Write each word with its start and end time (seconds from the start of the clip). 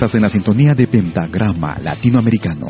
Estás 0.00 0.14
en 0.14 0.22
la 0.22 0.30
sintonía 0.30 0.74
de 0.74 0.86
Pentagrama 0.86 1.76
Latinoamericano. 1.82 2.68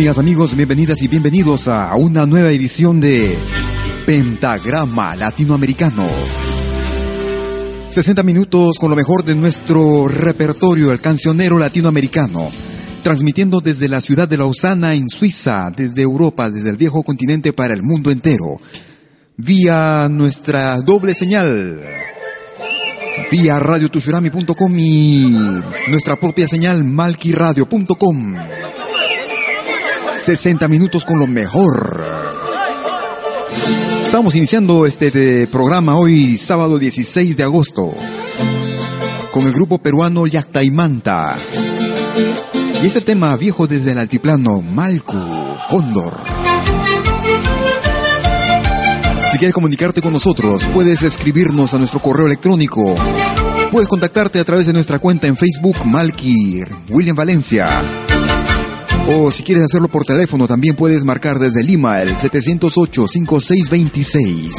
Amigas, 0.00 0.18
amigos? 0.18 0.56
Bienvenidas 0.56 1.02
y 1.02 1.08
bienvenidos 1.08 1.68
a 1.68 1.94
una 1.94 2.24
nueva 2.24 2.50
edición 2.50 3.02
de 3.02 3.36
Pentagrama 4.06 5.14
Latinoamericano. 5.14 6.08
60 7.90 8.22
minutos 8.22 8.78
con 8.78 8.88
lo 8.88 8.96
mejor 8.96 9.24
de 9.24 9.34
nuestro 9.34 10.08
repertorio, 10.08 10.90
el 10.90 11.02
cancionero 11.02 11.58
latinoamericano. 11.58 12.50
Transmitiendo 13.02 13.60
desde 13.60 13.90
la 13.90 14.00
ciudad 14.00 14.26
de 14.26 14.38
Lausana, 14.38 14.94
en 14.94 15.06
Suiza, 15.10 15.70
desde 15.76 16.00
Europa, 16.00 16.48
desde 16.48 16.70
el 16.70 16.78
viejo 16.78 17.02
continente 17.02 17.52
para 17.52 17.74
el 17.74 17.82
mundo 17.82 18.10
entero. 18.10 18.58
Vía 19.36 20.08
nuestra 20.10 20.80
doble 20.80 21.14
señal 21.14 21.78
vía 23.30 23.58
radiotushurami.com 23.58 24.78
y 24.78 25.36
nuestra 25.88 26.16
propia 26.16 26.48
señal 26.48 26.84
malquiradio.com. 26.84 28.36
60 30.20 30.68
minutos 30.68 31.04
con 31.04 31.18
lo 31.18 31.26
mejor. 31.26 32.04
Estamos 34.04 34.34
iniciando 34.34 34.86
este 34.86 35.46
programa 35.46 35.96
hoy, 35.96 36.36
sábado 36.36 36.78
16 36.78 37.36
de 37.36 37.42
agosto, 37.42 37.94
con 39.32 39.44
el 39.44 39.52
grupo 39.52 39.78
peruano 39.78 40.26
Yactaimanta. 40.26 41.36
Y 42.82 42.86
este 42.86 43.00
tema 43.00 43.36
viejo 43.36 43.66
desde 43.66 43.92
el 43.92 43.98
altiplano, 43.98 44.60
Malcu, 44.60 45.18
Cóndor. 45.70 46.18
Si 49.32 49.38
quieres 49.38 49.54
comunicarte 49.54 50.02
con 50.02 50.12
nosotros, 50.12 50.66
puedes 50.74 51.02
escribirnos 51.02 51.72
a 51.72 51.78
nuestro 51.78 52.00
correo 52.00 52.26
electrónico. 52.26 52.94
Puedes 53.70 53.88
contactarte 53.88 54.40
a 54.40 54.44
través 54.44 54.66
de 54.66 54.72
nuestra 54.72 54.98
cuenta 54.98 55.28
en 55.28 55.36
Facebook, 55.36 55.86
Malky 55.86 56.62
William 56.88 57.16
Valencia. 57.16 58.09
O 59.12 59.32
si 59.32 59.42
quieres 59.42 59.64
hacerlo 59.64 59.88
por 59.88 60.04
teléfono, 60.04 60.46
también 60.46 60.76
puedes 60.76 61.04
marcar 61.04 61.40
desde 61.40 61.64
Lima 61.64 62.00
el 62.00 62.14
708-5626. 62.14 64.52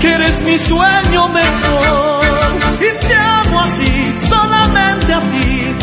Que 0.00 0.12
eres 0.14 0.42
mi 0.42 0.58
sueño 0.58 1.28
mejor. 1.28 2.20
Y 2.80 3.06
te 3.06 3.14
amo 3.14 3.60
así, 3.60 4.14
solamente 4.28 5.12
a 5.12 5.20
ti, 5.20 5.74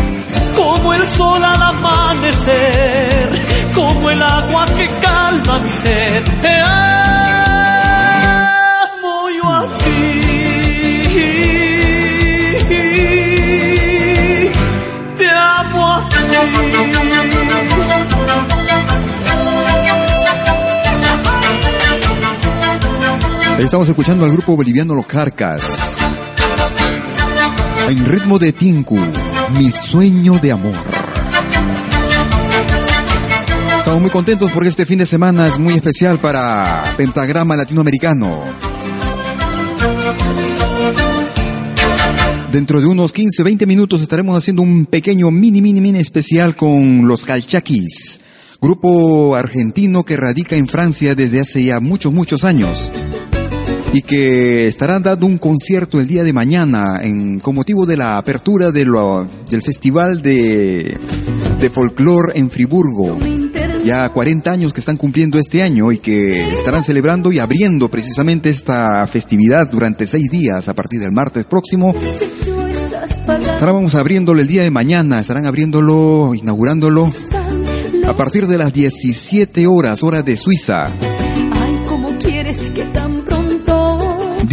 como 0.56 0.94
el 0.94 1.08
sol 1.08 1.44
al 1.44 1.62
amanecer, 1.62 3.30
como 3.74 4.10
el 4.10 4.22
agua 4.22 4.66
que 4.78 4.90
calma 5.02 5.60
mi 5.60 5.70
sed. 5.70 6.24
Estamos 23.60 23.88
escuchando 23.88 24.26
al 24.26 24.32
grupo 24.32 24.58
boliviano 24.58 24.94
Los 24.96 25.06
Carcas. 25.06 25.98
En 27.88 28.06
ritmo 28.06 28.38
de 28.38 28.52
Tinku, 28.52 29.00
mi 29.58 29.72
sueño 29.72 30.38
de 30.40 30.52
amor. 30.52 30.76
Estamos 33.80 34.02
muy 34.02 34.10
contentos 34.10 34.52
porque 34.52 34.68
este 34.68 34.86
fin 34.86 35.00
de 35.00 35.06
semana 35.06 35.48
es 35.48 35.58
muy 35.58 35.74
especial 35.74 36.20
para 36.20 36.84
Pentagrama 36.98 37.56
Latinoamericano. 37.56 38.44
Dentro 42.52 42.82
de 42.82 42.88
unos 42.88 43.14
15, 43.14 43.42
20 43.42 43.66
minutos 43.66 44.02
estaremos 44.02 44.38
haciendo 44.38 44.64
un 44.64 44.86
pequeño 44.86 45.32
mini, 45.32 45.62
mini, 45.62 45.80
mini 45.80 46.00
especial 46.00 46.58
con 46.58 47.08
los 47.08 47.24
Calchaquis, 47.24 48.20
grupo 48.62 49.36
argentino 49.36 50.04
que 50.04 50.18
radica 50.18 50.58
en 50.58 50.68
Francia 50.68 51.16
desde 51.16 51.40
hace 51.40 51.64
ya 51.64 51.80
muchos, 51.80 52.12
muchos 52.12 52.44
años 52.44 52.92
y 53.96 54.02
que 54.02 54.68
estarán 54.68 55.04
dando 55.04 55.26
un 55.26 55.38
concierto 55.38 56.02
el 56.02 56.08
día 56.08 56.26
de 56.26 56.34
mañana 56.34 57.00
en, 57.02 57.40
con 57.40 57.56
motivo 57.56 57.86
de 57.86 57.96
la 57.96 58.18
apertura 58.18 58.70
del 58.70 59.62
Festival 59.64 60.22
de, 60.22 60.98
de 61.62 61.72
en 62.34 62.50
Friburgo. 62.50 63.18
Ya 63.86 64.10
40 64.10 64.52
años 64.52 64.74
que 64.74 64.82
están 64.82 64.98
cumpliendo 64.98 65.40
este 65.40 65.64
año 65.64 65.94
y 65.94 66.00
que 66.00 66.56
estarán 66.56 66.84
celebrando 66.84 67.32
y 67.32 67.40
abriendo 67.40 67.90
precisamente 67.90 68.50
esta 68.50 69.08
festividad 69.08 69.70
durante 69.72 70.06
seis 70.06 70.30
días 70.30 70.68
a 70.68 70.74
partir 70.74 71.00
del 71.00 71.14
martes 71.14 71.46
próximo. 71.46 71.96
Estaremos 73.54 73.96
abriéndolo 73.96 74.42
el 74.42 74.48
día 74.48 74.64
de 74.64 74.72
mañana, 74.72 75.22
estarán 75.22 75.46
abriéndolo, 75.46 76.34
inaugurándolo 76.36 77.08
a 78.06 78.14
partir 78.18 78.48
de 78.48 78.58
las 78.58 78.74
17 78.74 79.68
horas, 79.68 80.04
hora 80.04 80.22
de 80.22 80.36
Suiza. 80.36 80.90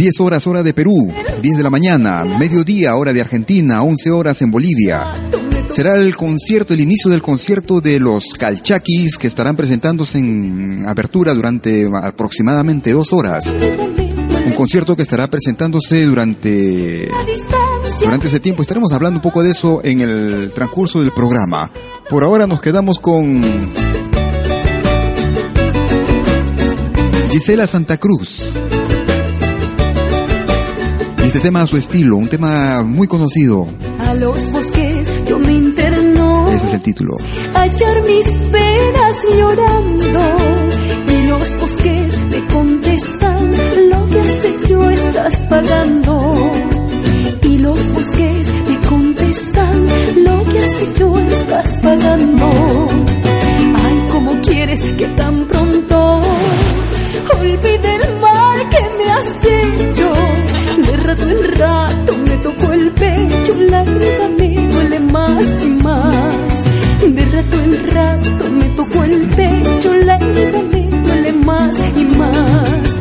10 0.03 0.19
horas 0.19 0.45
hora 0.47 0.63
de 0.63 0.73
Perú, 0.73 1.13
10 1.41 1.55
de 1.55 1.63
la 1.63 1.69
mañana, 1.69 2.25
mediodía 2.25 2.93
hora 2.93 3.13
de 3.13 3.21
Argentina, 3.21 3.83
11 3.83 4.11
horas 4.11 4.41
en 4.41 4.51
Bolivia. 4.51 5.05
Será 5.71 5.95
el 5.95 6.17
concierto, 6.17 6.73
el 6.73 6.81
inicio 6.81 7.09
del 7.09 7.21
concierto 7.21 7.79
de 7.79 8.01
los 8.01 8.33
Calchaquis 8.37 9.15
que 9.17 9.27
estarán 9.27 9.55
presentándose 9.55 10.19
en 10.19 10.83
apertura 10.85 11.33
durante 11.33 11.89
aproximadamente 12.03 12.91
dos 12.91 13.13
horas. 13.13 13.45
Un 14.45 14.51
concierto 14.57 14.97
que 14.97 15.03
estará 15.03 15.29
presentándose 15.29 16.05
durante, 16.05 17.07
durante 18.01 18.27
ese 18.27 18.41
tiempo. 18.41 18.61
Estaremos 18.61 18.91
hablando 18.91 19.19
un 19.19 19.23
poco 19.23 19.41
de 19.41 19.51
eso 19.51 19.79
en 19.85 20.01
el 20.01 20.51
transcurso 20.53 20.99
del 20.99 21.13
programa. 21.13 21.71
Por 22.09 22.25
ahora 22.25 22.45
nos 22.45 22.59
quedamos 22.59 22.99
con 22.99 23.41
Gisela 27.31 27.67
Santa 27.67 27.95
Cruz. 27.95 28.51
Este 31.33 31.47
tema 31.47 31.63
a 31.63 31.65
su 31.65 31.77
estilo, 31.77 32.17
un 32.17 32.27
tema 32.27 32.83
muy 32.83 33.07
conocido. 33.07 33.67
A 33.97 34.13
los 34.13 34.51
bosques 34.51 35.25
yo 35.25 35.39
me 35.39 35.51
interno. 35.51 36.47
Ese 36.51 36.67
es 36.67 36.73
el 36.75 36.83
título. 36.83 37.17
hallar 37.55 38.03
mis 38.03 38.27
penas 38.51 39.15
llorando 39.35 40.19
y 41.07 41.27
los 41.27 41.59
bosques 41.59 42.19
me 42.29 42.53
contestan 42.53 43.51
lo 43.89 44.05
que 44.11 44.19
has 44.19 44.45
hecho 44.45 44.89
está 44.91 45.27
estás 45.27 45.41
pagando. 45.49 46.51
Y 47.41 47.57
los 47.57 47.93
bosques 47.95 48.47
te 48.67 48.87
contestan, 48.87 49.87
lo 50.23 50.43
que 50.43 50.59
has 50.59 50.81
hecho 50.87 51.17
estás 51.17 51.77
pagando. 51.77 52.49
Ay, 53.83 54.07
¿cómo 54.11 54.39
quieres 54.41 54.81
que 54.81 55.07
tan 55.07 55.42
Rato 61.13 61.29
en 61.29 61.59
rato 61.59 62.17
me 62.17 62.37
tocó 62.37 62.73
el 62.73 62.89
pecho, 62.89 63.55
la 63.69 63.81
herida 63.83 64.29
me 64.35 64.67
duele 64.67 64.99
más 64.99 65.57
y 65.63 65.67
más. 65.67 66.63
De 67.05 67.25
rato 67.25 67.55
en 67.65 67.93
rato 67.93 68.49
me 68.49 68.69
tocó 68.69 69.03
el 69.03 69.21
pecho, 69.29 69.93
la 69.93 70.15
herida 70.15 70.63
me 70.71 70.87
duele 70.87 71.33
más 71.33 71.77
y 71.95 72.03
más. 72.05 72.99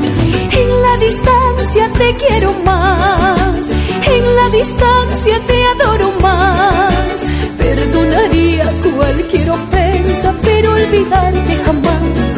En 0.61 0.83
la 0.83 0.97
distancia 0.99 1.91
te 1.97 2.15
quiero 2.17 2.53
más, 2.67 3.71
en 3.71 4.37
la 4.37 4.49
distancia 4.59 5.41
te 5.47 5.65
adoro 5.65 6.13
más. 6.21 7.25
Perdonaría 7.57 8.71
cualquier 8.95 9.51
ofensa, 9.53 10.35
pero 10.43 10.73
olvidarte 10.75 11.57
jamás. 11.65 12.32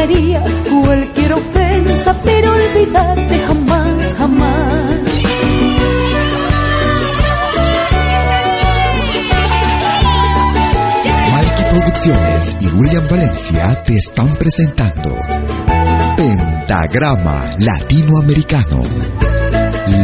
Perdonaría 0.00 0.42
cualquier 0.70 1.32
ofensa, 1.34 2.16
pero 2.24 2.52
olvidarte 2.54 3.38
jamás, 3.46 4.14
jamás. 4.16 4.82
Malky 11.32 11.62
Producciones 11.70 12.56
y 12.60 12.66
William 12.68 13.08
Valencia 13.10 13.82
te 13.84 13.96
están 13.96 14.34
presentando 14.36 15.14
Pentagrama 16.16 17.44
Latinoamericano, 17.58 18.82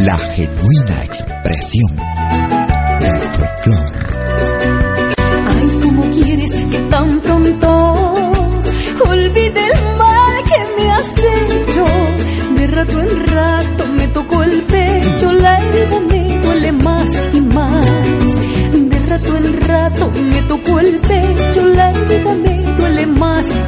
la 0.05 0.19
genuina 0.19 1.05
expresión 1.05 1.97
del 3.00 3.23
folclore. 3.23 3.97
Ay, 5.49 5.81
¿cómo 5.83 6.03
quieres 6.11 6.46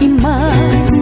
y 0.01 0.09
más. 0.09 0.93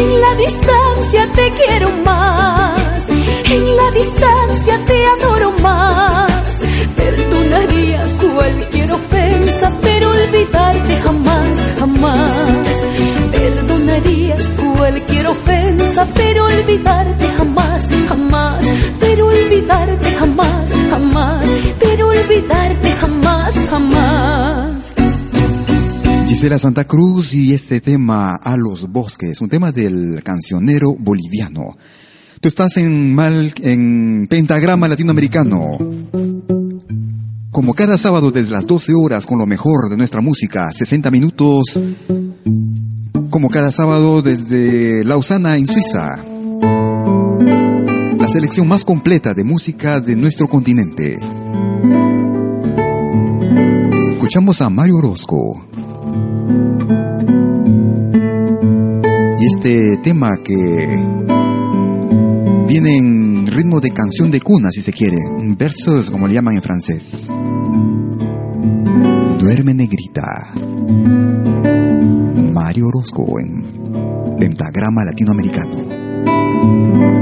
En 0.00 0.20
la 0.20 0.34
distancia 0.36 1.32
te 1.34 1.52
quiero 1.52 1.90
más, 2.04 3.08
en 3.08 3.76
la 3.76 3.90
distancia 3.90 4.84
te 4.84 5.06
adoro 5.06 5.52
más. 5.62 6.60
Perdonaría 6.96 8.04
cualquier 8.20 8.92
ofensa, 8.92 9.72
pero 9.82 10.10
olvidarte 10.10 10.96
jamás, 11.02 11.58
jamás. 11.78 12.66
Perdonaría 13.32 14.36
cualquier 14.76 15.26
ofensa, 15.26 16.06
pero 16.14 16.46
olvidarte 16.46 17.28
jamás, 17.36 17.88
jamás. 18.08 18.31
Gisela 26.42 26.58
Santa 26.58 26.88
Cruz 26.88 27.34
y 27.34 27.54
este 27.54 27.80
tema 27.80 28.34
A 28.34 28.56
los 28.56 28.90
bosques, 28.90 29.40
un 29.40 29.48
tema 29.48 29.70
del 29.70 30.24
cancionero 30.24 30.92
boliviano. 30.98 31.76
Tú 32.40 32.48
estás 32.48 32.78
en 32.78 33.14
mal 33.14 33.54
en 33.62 34.26
pentagrama 34.28 34.88
latinoamericano. 34.88 35.78
Como 37.52 37.74
cada 37.74 37.96
sábado 37.96 38.32
desde 38.32 38.50
las 38.50 38.66
12 38.66 38.92
horas 38.92 39.24
con 39.24 39.38
lo 39.38 39.46
mejor 39.46 39.88
de 39.88 39.96
nuestra 39.96 40.20
música, 40.20 40.72
60 40.72 41.12
minutos. 41.12 41.78
Como 43.30 43.48
cada 43.48 43.70
sábado 43.70 44.20
desde 44.20 45.04
Lausana 45.04 45.58
en 45.58 45.68
Suiza. 45.68 46.24
La 48.18 48.28
selección 48.28 48.66
más 48.66 48.84
completa 48.84 49.32
de 49.32 49.44
música 49.44 50.00
de 50.00 50.16
nuestro 50.16 50.48
continente. 50.48 51.18
Escuchamos 54.10 54.60
a 54.60 54.70
Mario 54.70 54.96
Orozco. 54.96 55.68
Este 59.62 59.96
tema 59.98 60.38
que 60.42 60.52
viene 62.66 62.96
en 62.96 63.46
ritmo 63.46 63.80
de 63.80 63.92
canción 63.92 64.28
de 64.28 64.40
cuna, 64.40 64.70
si 64.72 64.82
se 64.82 64.92
quiere, 64.92 65.18
versos 65.56 66.10
como 66.10 66.26
le 66.26 66.34
llaman 66.34 66.56
en 66.56 66.62
francés. 66.62 67.28
Duerme 69.38 69.74
negrita. 69.74 70.52
Mario 72.52 72.88
Orozco 72.88 73.38
en 73.38 74.36
Pentagrama 74.36 75.04
Latinoamericano. 75.04 77.21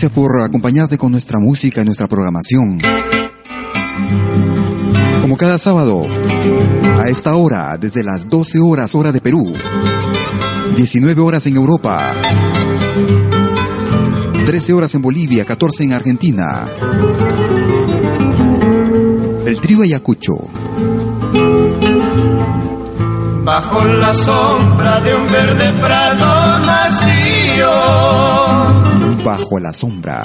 Gracias 0.00 0.12
por 0.12 0.40
acompañarte 0.42 0.96
con 0.96 1.10
nuestra 1.10 1.40
música 1.40 1.82
y 1.82 1.84
nuestra 1.84 2.06
programación. 2.06 2.78
Como 5.20 5.36
cada 5.36 5.58
sábado, 5.58 6.06
a 7.00 7.08
esta 7.08 7.34
hora, 7.34 7.76
desde 7.78 8.04
las 8.04 8.28
12 8.28 8.60
horas 8.60 8.94
hora 8.94 9.10
de 9.10 9.20
Perú, 9.20 9.52
19 10.76 11.20
horas 11.20 11.48
en 11.48 11.56
Europa, 11.56 12.14
13 14.46 14.72
horas 14.72 14.94
en 14.94 15.02
Bolivia, 15.02 15.44
14 15.44 15.82
en 15.82 15.92
Argentina. 15.92 16.68
El 19.46 19.60
trío 19.60 19.82
Ayacucho. 19.82 20.34
Bajo 23.42 23.84
la 23.84 24.14
sombra 24.14 25.00
de 25.00 25.16
un 25.16 25.26
verde 25.26 25.72
prado 25.80 26.60
nació. 26.60 27.68
Bajo 29.28 29.60
la 29.60 29.74
sombra. 29.74 30.24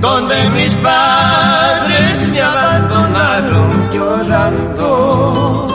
Donde 0.00 0.50
mis 0.56 0.74
padres 0.76 2.28
me 2.32 2.40
abandonaron 2.40 3.90
llorando. 3.92 5.68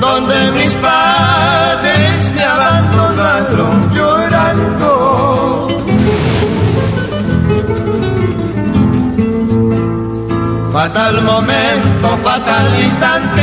Donde 0.00 0.52
mis 0.52 0.74
padres 0.76 2.32
me 2.34 2.42
abandonaron 2.42 3.94
llorando. 3.94 5.68
Fatal 10.72 11.22
momento, 11.22 12.08
fatal 12.22 12.80
instante 12.82 13.42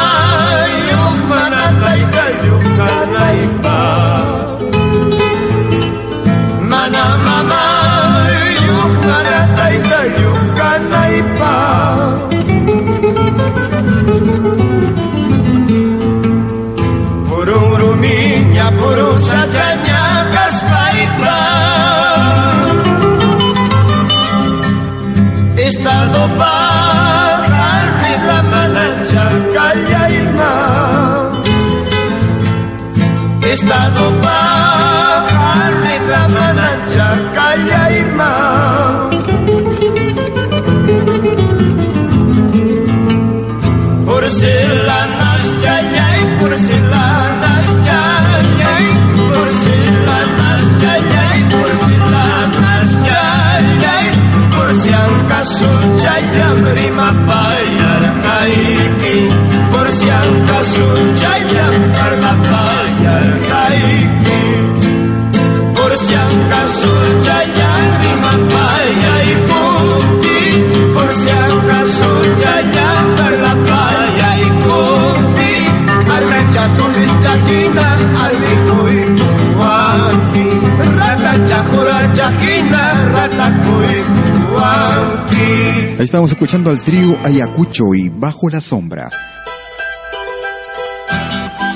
Estamos 86.11 86.31
escuchando 86.31 86.69
al 86.71 86.79
trío 86.81 87.17
Ayacucho 87.23 87.95
y 87.95 88.09
Bajo 88.09 88.49
la 88.49 88.59
Sombra. 88.59 89.09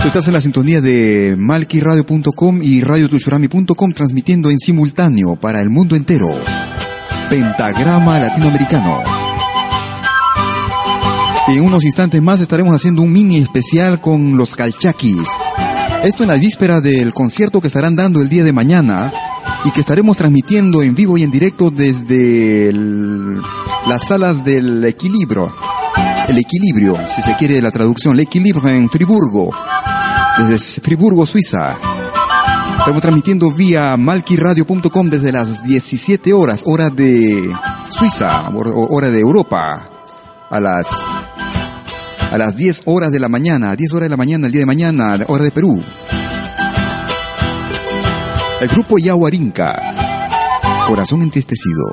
Estás 0.03 0.27
en 0.27 0.33
la 0.33 0.41
sintonía 0.41 0.81
de 0.81 1.35
malquiradio.com 1.37 2.59
y 2.61 2.81
radiotushurami.com 2.81 3.93
transmitiendo 3.93 4.49
en 4.49 4.59
simultáneo 4.59 5.37
para 5.37 5.61
el 5.61 5.69
mundo 5.69 5.95
entero. 5.95 6.37
Pentagrama 7.29 8.19
Latinoamericano. 8.19 9.03
En 11.47 11.61
unos 11.61 11.85
instantes 11.85 12.21
más 12.21 12.41
estaremos 12.41 12.75
haciendo 12.75 13.03
un 13.03 13.13
mini 13.13 13.37
especial 13.37 14.01
con 14.01 14.35
los 14.35 14.57
calchaquis. 14.57 15.29
Esto 16.03 16.23
en 16.23 16.27
la 16.29 16.35
víspera 16.35 16.81
del 16.81 17.13
concierto 17.13 17.61
que 17.61 17.67
estarán 17.67 17.95
dando 17.95 18.19
el 18.21 18.27
día 18.27 18.43
de 18.43 18.51
mañana 18.51 19.13
y 19.63 19.71
que 19.71 19.79
estaremos 19.79 20.17
transmitiendo 20.17 20.83
en 20.83 20.93
vivo 20.93 21.17
y 21.17 21.23
en 21.23 21.31
directo 21.31 21.71
desde 21.71 22.67
el- 22.67 23.39
las 23.87 24.07
salas 24.07 24.43
del 24.43 24.83
equilibrio. 24.85 25.53
El 26.27 26.37
equilibrio, 26.39 26.97
si 27.13 27.21
se 27.21 27.35
quiere 27.35 27.61
la 27.61 27.71
traducción, 27.71 28.13
el 28.15 28.21
equilibrio 28.21 28.67
en 28.69 28.89
Friburgo, 28.89 29.51
desde 30.37 30.81
Friburgo, 30.81 31.25
Suiza. 31.25 31.77
Estamos 32.79 33.01
transmitiendo 33.01 33.51
vía 33.51 33.95
malquiradio.com 33.97 35.09
desde 35.09 35.31
las 35.31 35.63
17 35.63 36.33
horas, 36.33 36.63
hora 36.65 36.89
de 36.89 37.47
Suiza, 37.89 38.49
hor- 38.53 38.73
hora 38.89 39.11
de 39.11 39.19
Europa, 39.19 39.87
a 40.49 40.59
las 40.59 40.87
a 42.31 42.37
las 42.37 42.55
10 42.55 42.81
horas 42.85 43.11
de 43.11 43.19
la 43.19 43.29
mañana, 43.29 43.75
10 43.75 43.93
horas 43.93 44.05
de 44.07 44.09
la 44.09 44.17
mañana, 44.17 44.47
el 44.47 44.51
día 44.51 44.61
de 44.61 44.65
mañana, 44.65 45.17
hora 45.27 45.43
de 45.43 45.51
Perú. 45.51 45.81
El 48.61 48.67
grupo 48.69 48.97
Yahuarinca, 48.97 49.79
Corazón 50.87 51.21
Entristecido. 51.21 51.91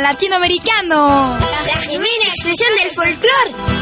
Latinoamericano. 0.00 1.38
La 1.66 1.80
genuina 1.80 2.24
expresión 2.26 2.70
del 2.76 2.90
folclore. 2.90 3.81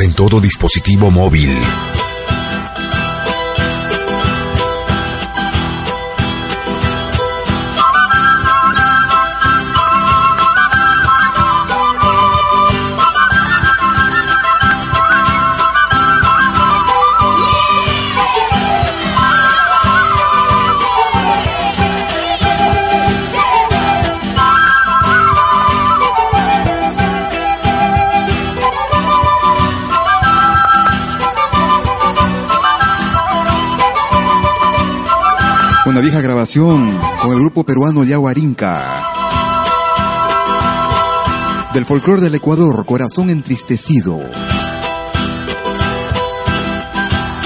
en 0.00 0.12
todo 0.12 0.38
dispositivo 0.38 1.10
móvil. 1.10 1.48
Grabación 36.20 36.98
con 37.20 37.32
el 37.32 37.38
grupo 37.38 37.64
peruano 37.64 38.04
Yahuarinca. 38.04 39.04
Del 41.74 41.84
folclore 41.84 42.22
del 42.22 42.34
Ecuador, 42.34 42.86
Corazón 42.86 43.30
Entristecido. 43.30 44.18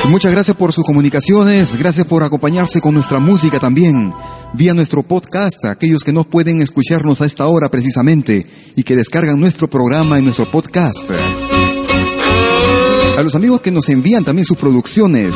muchas 0.09 0.33
gracias 0.33 0.57
por 0.57 0.73
sus 0.73 0.85
comunicaciones, 0.85 1.77
gracias 1.77 2.07
por 2.07 2.25
acompañarse 2.25 2.81
con 2.81 2.95
nuestra 2.95 3.21
música 3.21 3.61
también, 3.61 4.13
vía 4.55 4.75
nuestro 4.75 5.05
podcast, 5.05 5.65
aquellos 5.67 6.03
que 6.03 6.13
no 6.13 6.25
pueden 6.25 6.61
escucharnos 6.61 7.21
a 7.21 7.27
esta 7.27 7.47
hora 7.47 7.71
precisamente 7.71 8.47
y 8.75 8.83
que 8.83 8.97
descargan 8.97 9.39
nuestro 9.39 9.71
programa 9.71 10.19
en 10.19 10.25
nuestro 10.25 10.51
podcast. 10.51 11.11
A 13.17 13.23
los 13.23 13.35
amigos 13.35 13.61
que 13.61 13.71
nos 13.71 13.89
envían 13.89 14.25
también 14.25 14.45
sus 14.45 14.57
producciones 14.57 15.35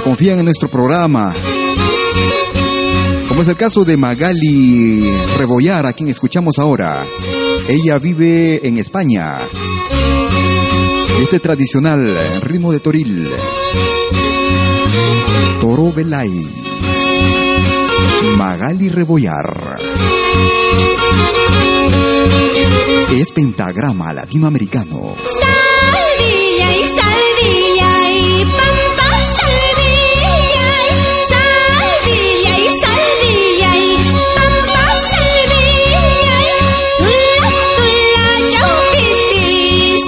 confían 0.00 0.38
en 0.38 0.46
nuestro 0.46 0.68
programa. 0.68 1.34
Como 3.28 3.42
es 3.42 3.48
el 3.48 3.56
caso 3.56 3.84
de 3.84 3.96
Magali 3.96 5.10
Rebollar, 5.38 5.86
a 5.86 5.92
quien 5.92 6.08
escuchamos 6.08 6.58
ahora. 6.58 7.04
Ella 7.68 7.98
vive 7.98 8.66
en 8.66 8.78
España. 8.78 9.38
Este 11.22 11.38
tradicional 11.38 12.16
ritmo 12.42 12.72
de 12.72 12.80
toril. 12.80 13.28
Toro 15.60 15.92
Belay. 15.92 16.46
Magali 18.36 18.88
Rebollar. 18.88 19.78
Es 23.12 23.30
pentagrama 23.32 24.12
latinoamericano. 24.12 25.14
Salvia 25.40 26.76
y 26.76 26.84
salvia 26.98 28.10
y 28.12 28.44
Pentagrama 28.44 28.81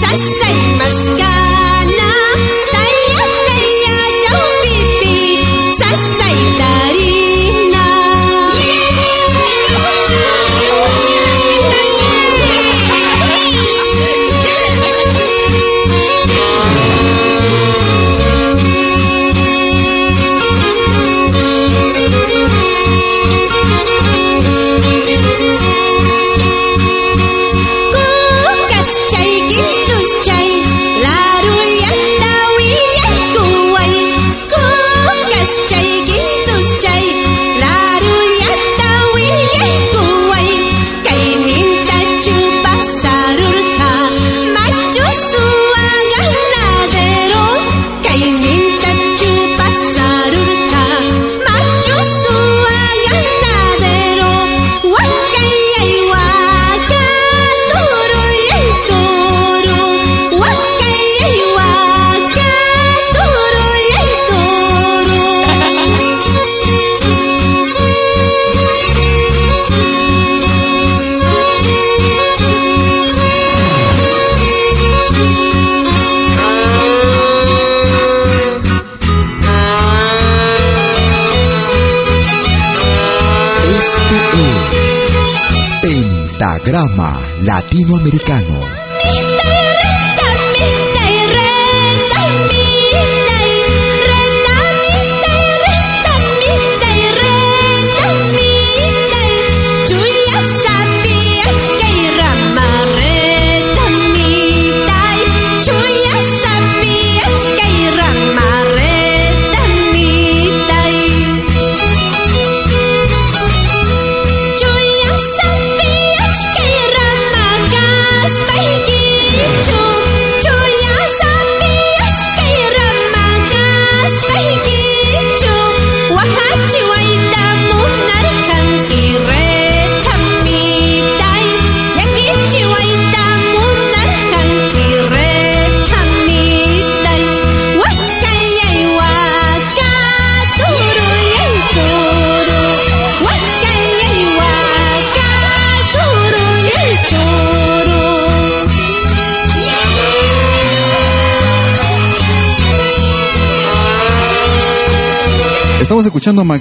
That's 0.04 0.33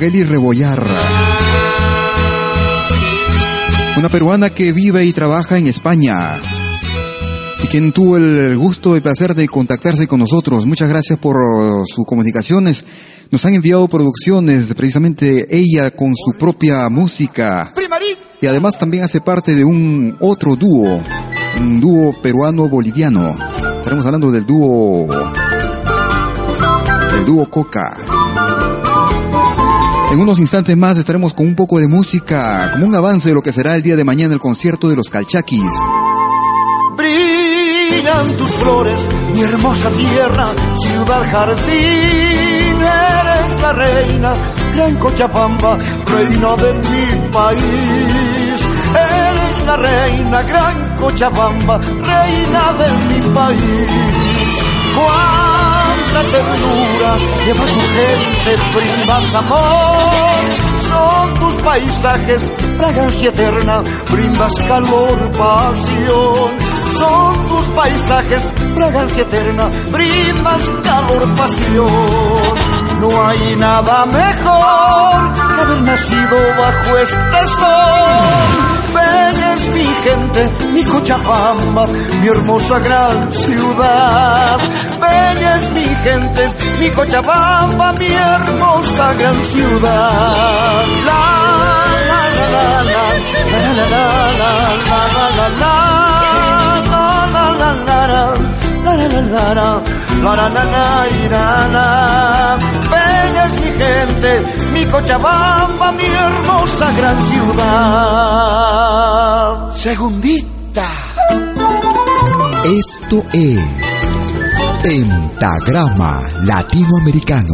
escuchando 0.04 0.18
a 0.18 0.20
Magali 0.20 0.24
Rebollar, 0.24 0.86
una 3.98 4.10
peruana 4.10 4.50
que 4.50 4.74
vive 4.74 5.06
y 5.06 5.14
trabaja 5.14 5.58
en 5.58 5.68
España 5.68 6.36
y 7.64 7.68
quien 7.68 7.94
tuvo 7.94 8.18
el 8.18 8.58
gusto 8.58 8.98
y 8.98 9.02
placer 9.02 9.34
de 9.34 9.48
contactarse 9.48 10.08
con 10.08 10.20
nosotros. 10.20 10.66
Muchas 10.66 10.90
gracias 10.90 11.18
por 11.20 11.38
sus 11.88 12.06
comunicaciones. 12.06 12.84
Nos 13.32 13.46
han 13.46 13.54
enviado 13.54 13.88
producciones, 13.88 14.74
precisamente 14.74 15.48
ella 15.50 15.92
con 15.92 16.14
su 16.16 16.38
propia 16.38 16.90
música. 16.90 17.74
Y 18.42 18.48
además 18.48 18.78
también 18.78 19.06
hace 19.06 19.22
parte 19.22 19.56
de 19.56 19.64
un 19.64 20.18
otro 20.20 20.58
dúo, 20.58 21.02
un 21.62 21.80
dúo 21.80 22.14
peruano-boliviano. 22.22 23.38
Estaremos 23.78 24.06
hablando 24.06 24.32
del 24.32 24.46
dúo, 24.46 25.08
del 27.14 27.26
dúo 27.26 27.50
Coca. 27.50 27.96
En 30.14 30.20
unos 30.20 30.38
instantes 30.38 30.78
más 30.78 30.96
estaremos 30.96 31.34
con 31.34 31.48
un 31.48 31.56
poco 31.56 31.80
de 31.80 31.88
música, 31.88 32.70
como 32.72 32.86
un 32.86 32.94
avance 32.94 33.30
de 33.30 33.34
lo 33.34 33.42
que 33.42 33.52
será 33.52 33.74
el 33.74 33.82
día 33.82 33.96
de 33.96 34.04
mañana 34.04 34.36
el 34.36 34.40
concierto 34.40 34.88
de 34.88 34.96
los 34.96 35.10
Calchaquis. 35.10 35.72
Brillan 36.96 38.38
tus 38.38 38.52
flores, 38.52 39.08
mi 39.34 39.42
hermosa 39.42 39.90
tierra, 39.90 40.50
ciudad 40.78 41.32
jardín, 41.32 42.78
eres 42.78 43.62
la 43.64 43.74
reina, 43.74 44.34
gran 44.76 44.96
Cochabamba, 44.98 45.80
reina 46.06 46.56
de 46.58 46.74
mi 46.74 47.32
país. 47.32 48.62
Eres 48.94 49.66
la 49.66 49.76
reina, 49.78 50.42
gran 50.44 50.96
Cochabamba, 50.96 51.80
reina 51.80 52.74
de 52.78 53.16
mi 53.16 53.34
país 53.34 54.24
cuánta 56.14 56.32
ternura 56.32 57.18
lleva 57.46 57.66
tu 57.66 57.82
gente, 57.96 58.64
brindas 58.76 59.36
amor. 59.36 60.44
Son 60.90 61.34
tus 61.36 61.62
paisajes, 61.64 62.52
fragancia 62.78 63.30
eterna, 63.30 63.84
brindas 64.12 64.54
calor, 64.68 65.32
pasión. 65.32 66.52
Son 66.98 67.48
tus 67.48 67.66
paisajes, 67.76 68.54
fragancia 68.76 69.22
eterna, 69.24 69.70
brindas 69.92 70.70
calor, 70.84 71.36
pasión. 71.36 71.88
No 73.02 73.28
hay 73.28 73.56
nada 73.58 74.06
mejor 74.06 75.56
que 75.56 75.62
haber 75.62 75.82
nacido 75.82 76.38
bajo 76.58 76.98
este 76.98 77.48
sol 77.60 78.73
es 79.00 79.68
mi 79.74 79.86
gente, 80.04 80.52
mi 80.74 80.84
Cochabamba, 80.84 81.88
mi 82.22 82.28
hermosa 82.28 82.80
gran 82.80 83.34
ciudad. 83.34 84.60
Bella 85.02 85.56
es 85.58 85.72
mi 85.72 85.86
gente, 86.04 86.50
mi 86.80 86.90
Cochabamba, 86.90 87.94
mi 87.94 88.08
hermosa 88.08 89.14
gran 89.14 89.44
ciudad. 89.46 90.86
La 91.06 91.24
la 92.10 92.22
la 92.36 92.46
la 92.54 92.66
la 92.84 93.06
la 93.52 93.74
la 93.74 93.86
la 93.86 94.04
la 94.04 94.12
la 94.14 94.52
la 94.84 95.10
la 95.24 95.50
la 95.50 95.80
la 96.92 97.50
la 97.60 97.72
la 97.74 98.24
la 98.84 99.08
la 99.08 99.22
la 99.22 99.54
la 99.54 99.83
la 100.24 100.50
la 100.50 102.58
Bella 102.90 103.46
es 103.46 103.54
mi 103.60 103.72
gente, 103.78 104.42
mi 104.74 104.84
Cochabamba, 104.86 105.92
mi 105.92 106.06
hermosa 106.06 106.92
gran 106.94 107.22
ciudad. 107.24 107.66
Segundita. 109.76 110.88
Esto 112.64 113.22
es 113.34 114.08
Pentagrama 114.82 116.22
Latinoamericano, 116.44 117.54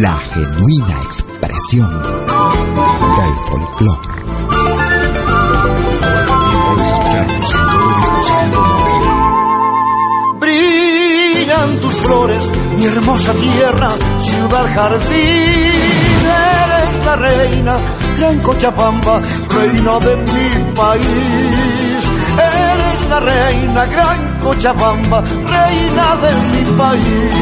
la 0.00 0.16
genuina 0.32 1.02
expresión 1.04 1.90
del 3.16 3.34
folclore. 3.46 4.29
Tus 11.68 11.94
flores, 11.94 12.50
mi 12.76 12.84
hermosa 12.86 13.32
tierra, 13.34 13.90
ciudad 14.18 14.66
jardín. 14.74 16.20
Eres 16.22 17.04
la 17.04 17.16
reina, 17.16 17.76
gran 18.18 18.38
Cochabamba, 18.40 19.20
reina 19.48 19.98
de 20.00 20.16
mi 20.16 20.74
país. 20.74 22.02
Eres 22.38 23.08
la 23.10 23.20
reina, 23.20 23.86
gran 23.86 24.38
Cochabamba, 24.40 25.20
reina 25.20 26.16
de 26.24 26.32
mi 26.50 26.76
país. 26.76 27.32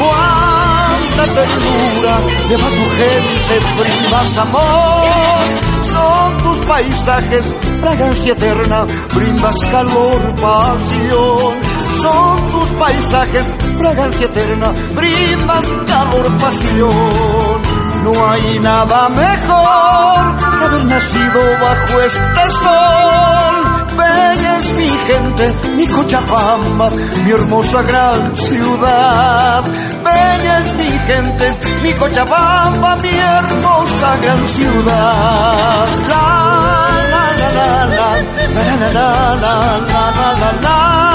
Cuánta 0.00 1.34
ternura 1.34 2.14
lleva 2.48 2.68
tu 2.68 2.86
gente, 3.00 3.54
brindas 3.78 4.38
amor. 4.38 5.48
Son 5.92 6.36
tus 6.38 6.66
paisajes, 6.66 7.54
fragancia 7.80 8.32
eterna, 8.32 8.86
brindas 9.14 9.56
calor, 9.70 10.20
pasión 10.40 11.69
son 12.02 12.50
tus 12.52 12.68
paisajes, 12.70 13.46
fragancia 13.78 14.26
eterna, 14.26 14.72
brindas 14.94 15.66
calor, 15.86 16.26
pasión. 16.38 17.80
No 18.04 18.30
hay 18.30 18.58
nada 18.60 19.08
mejor 19.10 20.36
que 20.58 20.64
haber 20.64 20.84
nacido 20.84 21.40
bajo 21.60 22.00
este 22.00 22.44
sol. 22.62 23.56
Bella 23.98 24.56
es 24.58 24.72
mi 24.72 24.88
gente, 24.88 25.54
mi 25.76 25.86
Cochabamba, 25.86 26.90
mi 27.24 27.30
hermosa 27.30 27.82
gran 27.82 28.36
ciudad. 28.36 29.64
Bella 30.04 30.58
es 30.60 30.74
mi 30.76 30.90
gente, 31.08 31.56
mi 31.82 31.92
Cochabamba, 31.92 32.96
mi 32.96 33.10
hermosa 33.10 34.16
gran 34.22 34.48
ciudad. 34.48 35.88
La 36.08 36.26
la 37.12 37.24
la 37.40 37.48
la 37.58 37.84
la 37.86 38.10
la 38.54 38.76
la 38.76 38.92
la 38.92 39.34
la 39.34 39.80
la 39.86 40.34
la 40.40 40.52
la 40.62 41.09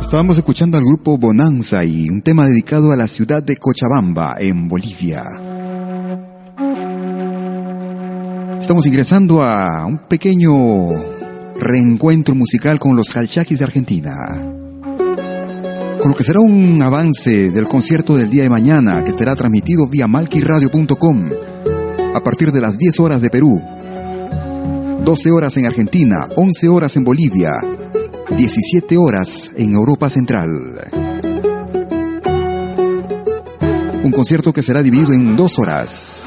Estábamos 0.00 0.38
escuchando 0.38 0.78
al 0.78 0.84
grupo 0.84 1.18
Bonanza 1.18 1.84
y 1.84 2.08
un 2.08 2.22
tema 2.22 2.46
dedicado 2.46 2.92
a 2.92 2.96
la 2.96 3.06
ciudad 3.06 3.42
de 3.42 3.56
Cochabamba, 3.56 4.36
en 4.38 4.68
Bolivia. 4.68 5.24
Estamos 8.58 8.86
ingresando 8.86 9.42
a 9.42 9.84
un 9.86 9.98
pequeño 9.98 10.94
reencuentro 11.58 12.34
musical 12.34 12.78
con 12.78 12.96
los 12.96 13.10
calchaquis 13.10 13.58
de 13.58 13.64
Argentina 13.64 14.57
con 15.98 16.10
lo 16.10 16.16
que 16.16 16.24
será 16.24 16.40
un 16.40 16.80
avance 16.82 17.50
del 17.50 17.66
concierto 17.66 18.16
del 18.16 18.30
día 18.30 18.44
de 18.44 18.50
mañana 18.50 19.02
que 19.02 19.10
estará 19.10 19.34
transmitido 19.34 19.88
vía 19.88 20.06
malquiradio.com 20.06 21.30
a 22.14 22.20
partir 22.20 22.52
de 22.52 22.60
las 22.60 22.78
10 22.78 23.00
horas 23.00 23.20
de 23.20 23.30
Perú, 23.30 23.60
12 25.04 25.30
horas 25.30 25.56
en 25.56 25.66
Argentina, 25.66 26.26
11 26.36 26.68
horas 26.68 26.96
en 26.96 27.04
Bolivia, 27.04 27.52
17 28.36 28.96
horas 28.96 29.52
en 29.56 29.72
Europa 29.72 30.08
Central. 30.10 30.50
Un 34.02 34.12
concierto 34.12 34.52
que 34.52 34.62
será 34.62 34.82
dividido 34.82 35.12
en 35.12 35.36
dos 35.36 35.58
horas. 35.58 36.26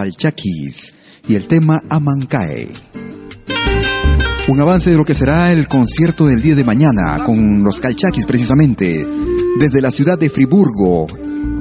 Calchaquis 0.00 0.94
y 1.28 1.34
el 1.34 1.46
tema 1.46 1.78
Amancae. 1.90 2.68
Un 4.48 4.58
avance 4.58 4.88
de 4.88 4.96
lo 4.96 5.04
que 5.04 5.14
será 5.14 5.52
el 5.52 5.68
concierto 5.68 6.26
del 6.26 6.40
día 6.40 6.54
de 6.54 6.64
mañana 6.64 7.22
con 7.22 7.62
los 7.62 7.80
Calchaquis 7.80 8.24
precisamente, 8.24 9.06
desde 9.58 9.82
la 9.82 9.90
ciudad 9.90 10.18
de 10.18 10.30
Friburgo, 10.30 11.06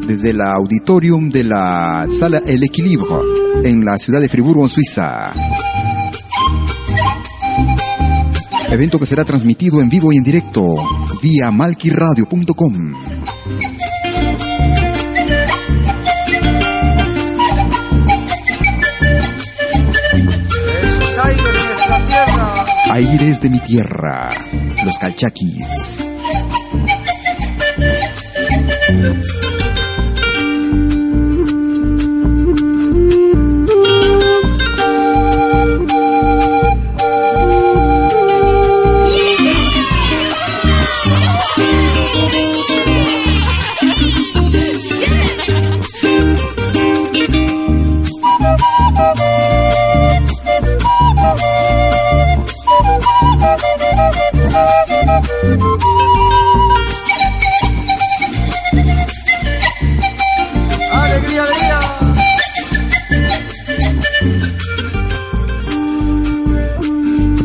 desde 0.07 0.29
el 0.29 0.39
auditorium 0.39 1.29
de 1.29 1.43
la 1.43 2.07
sala 2.17 2.41
El 2.45 2.63
Equilibrio 2.63 3.25
en 3.61 3.83
la 3.83 3.97
ciudad 3.97 4.21
de 4.21 4.29
Friburgo, 4.29 4.63
en 4.63 4.69
Suiza. 4.69 5.33
Evento 8.71 8.99
que 8.99 9.05
será 9.05 9.25
transmitido 9.25 9.81
en 9.81 9.89
vivo 9.89 10.13
y 10.13 10.17
en 10.17 10.23
directo 10.23 10.77
vía 11.21 11.51
malquiradio.com. 11.51 13.18
Aires 22.91 23.39
de 23.39 23.49
mi 23.49 23.59
tierra, 23.59 24.31
los 24.83 24.97
calchaquis. 24.97 26.08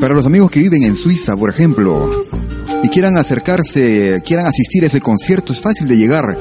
Para 0.05 0.16
los 0.16 0.26
amigos 0.26 0.50
que 0.50 0.61
viven 0.61 0.82
en 0.82 0.96
Suiza, 0.96 1.34
por 1.34 1.48
ejemplo, 1.48 2.26
y 2.82 2.90
quieran 2.90 3.16
acercarse, 3.16 4.20
quieran 4.22 4.44
asistir 4.44 4.84
a 4.84 4.88
ese 4.88 5.00
concierto, 5.00 5.55
es 5.55 5.62
fácil 5.62 5.88
de 5.88 5.96
llegar. 5.96 6.36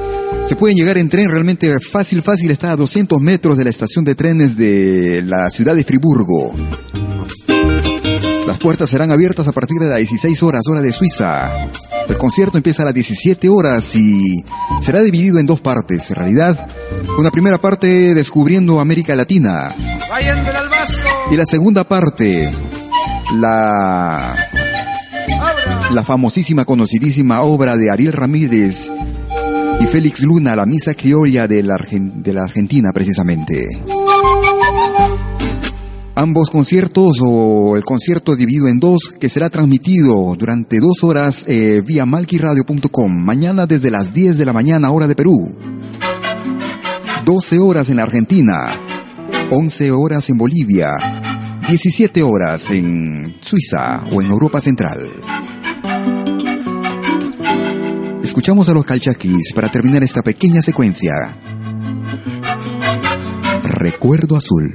Se 0.46 0.58
pueden 0.58 0.76
llegar 0.76 0.98
en 0.98 1.08
tren 1.08 1.30
realmente 1.30 1.80
fácil, 1.80 2.22
fácil. 2.22 2.52
Está 2.52 2.74
a 2.74 2.76
200 2.76 3.22
metros 3.22 3.58
de 3.58 3.64
la 3.64 3.70
estación 3.70 4.04
de 4.04 4.16
trenes 4.16 4.58
de 4.58 5.24
la 5.26 5.50
ciudad 5.50 5.76
de 5.76 5.86
Friburgo. 5.86 6.54
Las 8.46 8.58
puertas 8.58 8.90
serán 8.90 9.12
abiertas 9.12 9.48
a 9.48 9.54
partir 9.54 9.80
de 9.80 9.88
las 9.88 10.00
16 10.00 10.44
horas, 10.44 10.64
hora 10.70 10.82
de 10.82 10.92
Suiza. 10.92 11.50
El 12.10 12.18
concierto 12.18 12.58
empieza 12.58 12.82
a 12.82 12.88
las 12.88 12.94
17 12.94 13.48
horas 13.48 13.96
y 13.96 14.44
será 14.82 15.02
dividido 15.02 15.40
en 15.40 15.46
dos 15.46 15.62
partes. 15.62 16.10
En 16.10 16.18
realidad, 16.18 16.68
una 17.18 17.32
primera 17.32 17.62
parte 17.62 18.14
descubriendo 18.14 18.82
América 18.82 19.16
Latina. 19.16 19.74
Y 21.32 21.38
la 21.38 21.46
segunda 21.46 21.86
parte 21.86 22.52
la, 23.34 24.36
la 25.92 26.04
famosísima, 26.04 26.66
conocidísima 26.66 27.42
obra 27.42 27.76
de 27.76 27.90
Ariel 27.90 28.14
Ramírez 28.14 28.92
y 29.80 29.86
Félix 29.88 30.22
Luna, 30.24 30.56
la 30.56 30.66
misa 30.66 30.94
criolla 30.94 31.48
de 31.48 31.64
la, 31.64 31.78
la 32.26 32.44
Argentina 32.44 32.92
precisamente. 32.94 33.68
Ambos 36.16 36.52
conciertos 36.52 37.18
o 37.22 37.76
el 37.76 37.84
concierto 37.84 38.36
dividido 38.36 38.68
en 38.68 38.80
dos 38.80 39.16
que 39.20 39.30
será 39.30 39.50
transmitido 39.50 40.36
durante 40.38 40.80
dos 40.80 41.04
horas 41.04 41.44
eh, 41.48 41.82
vía 41.86 42.06
malquiradio.com 42.06 43.12
mañana 43.12 43.66
desde 43.66 43.90
las 43.90 44.14
10 44.14 44.38
de 44.38 44.46
la 44.46 44.54
mañana 44.54 44.92
hora 44.92 45.08
de 45.08 45.16
Perú. 45.16 45.58
12 47.26 47.60
horas 47.60 47.90
en 47.90 48.00
Argentina, 48.00 48.68
11 49.50 49.92
horas 49.92 50.30
en 50.30 50.38
Bolivia, 50.38 50.98
17 51.68 52.22
horas 52.24 52.72
en 52.72 53.36
Suiza 53.42 54.04
o 54.12 54.22
en 54.22 54.30
Europa 54.30 54.60
Central. 54.60 55.10
Escuchamos 58.22 58.68
a 58.70 58.74
los 58.74 58.86
calchaquis 58.86 59.54
para 59.54 59.70
terminar 59.70 60.04
esta 60.04 60.22
pequeña 60.22 60.62
secuencia. 60.62 61.14
Recuerdo 63.64 64.36
azul. 64.36 64.72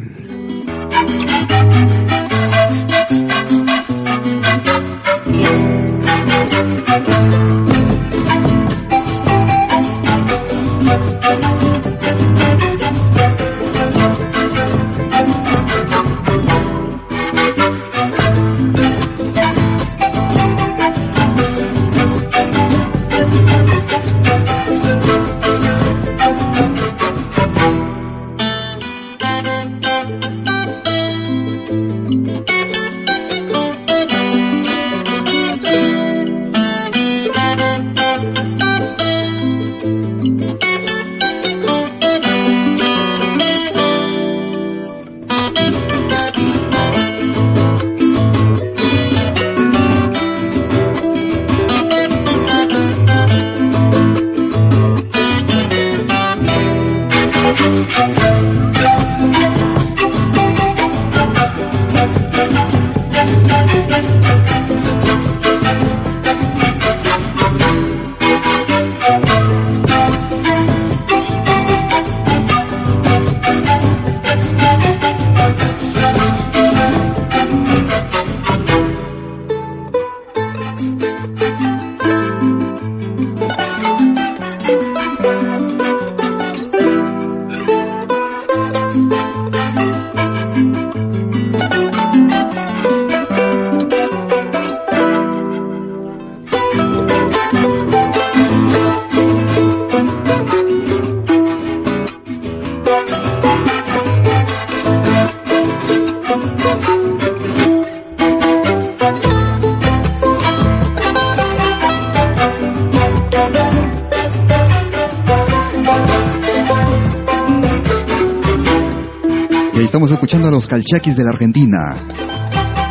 A 120.34 120.50
los 120.50 120.66
Calchaquis 120.66 121.16
de 121.16 121.24
la 121.24 121.30
Argentina. 121.30 121.96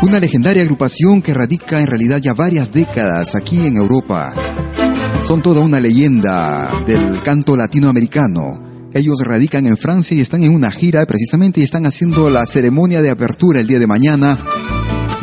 Una 0.01 0.19
legendaria 0.19 0.63
agrupación 0.63 1.21
que 1.21 1.35
radica 1.35 1.79
en 1.79 1.85
realidad 1.85 2.17
ya 2.17 2.33
varias 2.33 2.73
décadas 2.73 3.35
aquí 3.35 3.67
en 3.67 3.77
Europa. 3.77 4.33
Son 5.23 5.43
toda 5.43 5.61
una 5.61 5.79
leyenda 5.79 6.71
del 6.87 7.21
canto 7.21 7.55
latinoamericano. 7.55 8.89
Ellos 8.91 9.19
radican 9.23 9.67
en 9.67 9.77
Francia 9.77 10.17
y 10.17 10.21
están 10.21 10.41
en 10.41 10.55
una 10.55 10.71
gira 10.71 11.05
precisamente 11.05 11.61
y 11.61 11.63
están 11.63 11.85
haciendo 11.85 12.31
la 12.31 12.43
ceremonia 12.47 13.03
de 13.03 13.11
apertura 13.11 13.59
el 13.59 13.67
día 13.67 13.77
de 13.77 13.87
mañana 13.87 14.39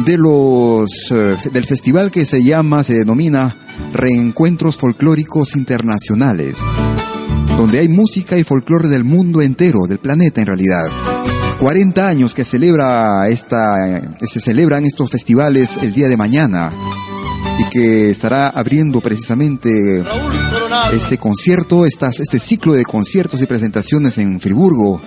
de 0.06 0.16
los 0.16 1.10
eh, 1.10 1.36
del 1.52 1.64
festival 1.64 2.12
que 2.12 2.24
se 2.24 2.44
llama, 2.44 2.84
se 2.84 2.94
denomina 2.94 3.56
Reencuentros 3.92 4.76
Folclóricos 4.76 5.56
Internacionales, 5.56 6.58
donde 7.56 7.80
hay 7.80 7.88
música 7.88 8.38
y 8.38 8.44
folclore 8.44 8.88
del 8.88 9.02
mundo 9.02 9.42
entero, 9.42 9.80
del 9.88 9.98
planeta 9.98 10.40
en 10.42 10.46
realidad. 10.46 11.13
40 11.58 12.08
años 12.08 12.34
que 12.34 12.44
celebra 12.44 13.28
esta, 13.28 13.76
se 14.20 14.40
celebran 14.40 14.84
estos 14.84 15.10
festivales 15.10 15.78
el 15.82 15.92
día 15.92 16.08
de 16.08 16.16
mañana 16.16 16.72
y 17.58 17.70
que 17.70 18.10
estará 18.10 18.48
abriendo 18.48 19.00
precisamente 19.00 20.04
este 20.92 21.18
concierto, 21.18 21.86
este 21.86 22.38
ciclo 22.38 22.72
de 22.72 22.84
conciertos 22.84 23.40
y 23.40 23.46
presentaciones 23.46 24.18
en 24.18 24.40
Friburgo 24.40 25.00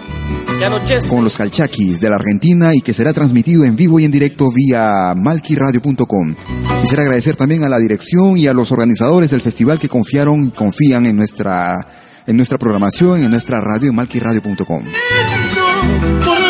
con 1.09 1.23
los 1.23 1.37
calchaquis 1.37 1.99
de 1.99 2.09
la 2.09 2.15
Argentina 2.15 2.71
y 2.73 2.81
que 2.81 2.93
será 2.93 3.13
transmitido 3.13 3.63
en 3.63 3.75
vivo 3.75 3.99
y 3.99 4.05
en 4.05 4.11
directo 4.11 4.49
vía 4.51 5.13
malquiradio.com. 5.15 6.35
Quisiera 6.81 7.03
agradecer 7.03 7.35
también 7.35 7.63
a 7.63 7.69
la 7.69 7.77
dirección 7.77 8.37
y 8.37 8.47
a 8.47 8.53
los 8.53 8.71
organizadores 8.71 9.31
del 9.31 9.41
festival 9.41 9.79
que 9.79 9.89
confiaron 9.89 10.45
y 10.45 10.51
confían 10.51 11.05
en 11.05 11.15
nuestra, 11.15 11.85
en 12.25 12.37
nuestra 12.37 12.57
programación, 12.57 13.21
en 13.23 13.31
nuestra 13.31 13.61
radio 13.61 13.89
en 13.89 13.95
malquiradio.com. 13.95 14.83
Por 16.25 16.46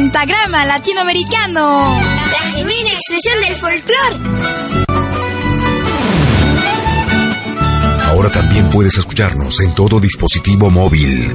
pentagrama 0.00 0.64
latinoamericano. 0.64 2.00
La 2.32 2.50
genuina 2.52 2.90
expresión 2.90 3.38
del 3.42 3.54
folclore. 3.54 4.16
Ahora 8.06 8.30
también 8.30 8.70
puedes 8.70 8.96
escucharnos 8.96 9.60
en 9.60 9.74
todo 9.74 10.00
dispositivo 10.00 10.70
móvil. 10.70 11.34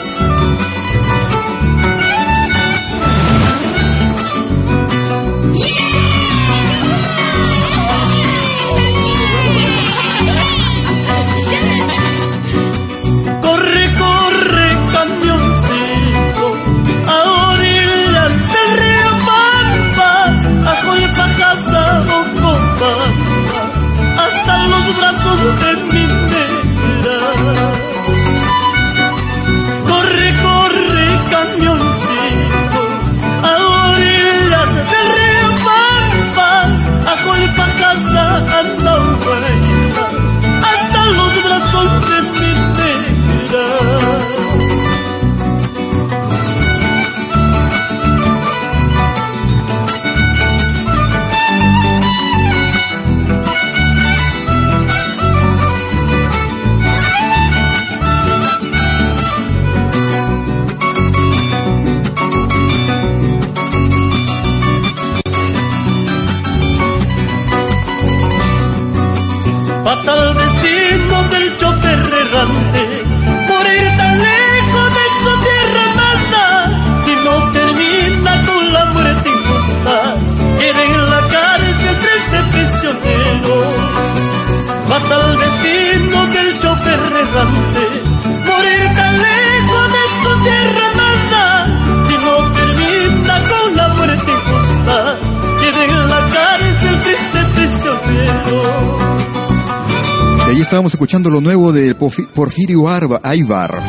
Lo 101.29 101.41
nuevo 101.41 101.71
de 101.71 101.93
Porfirio 101.95 102.87
Aybar. 102.89 103.81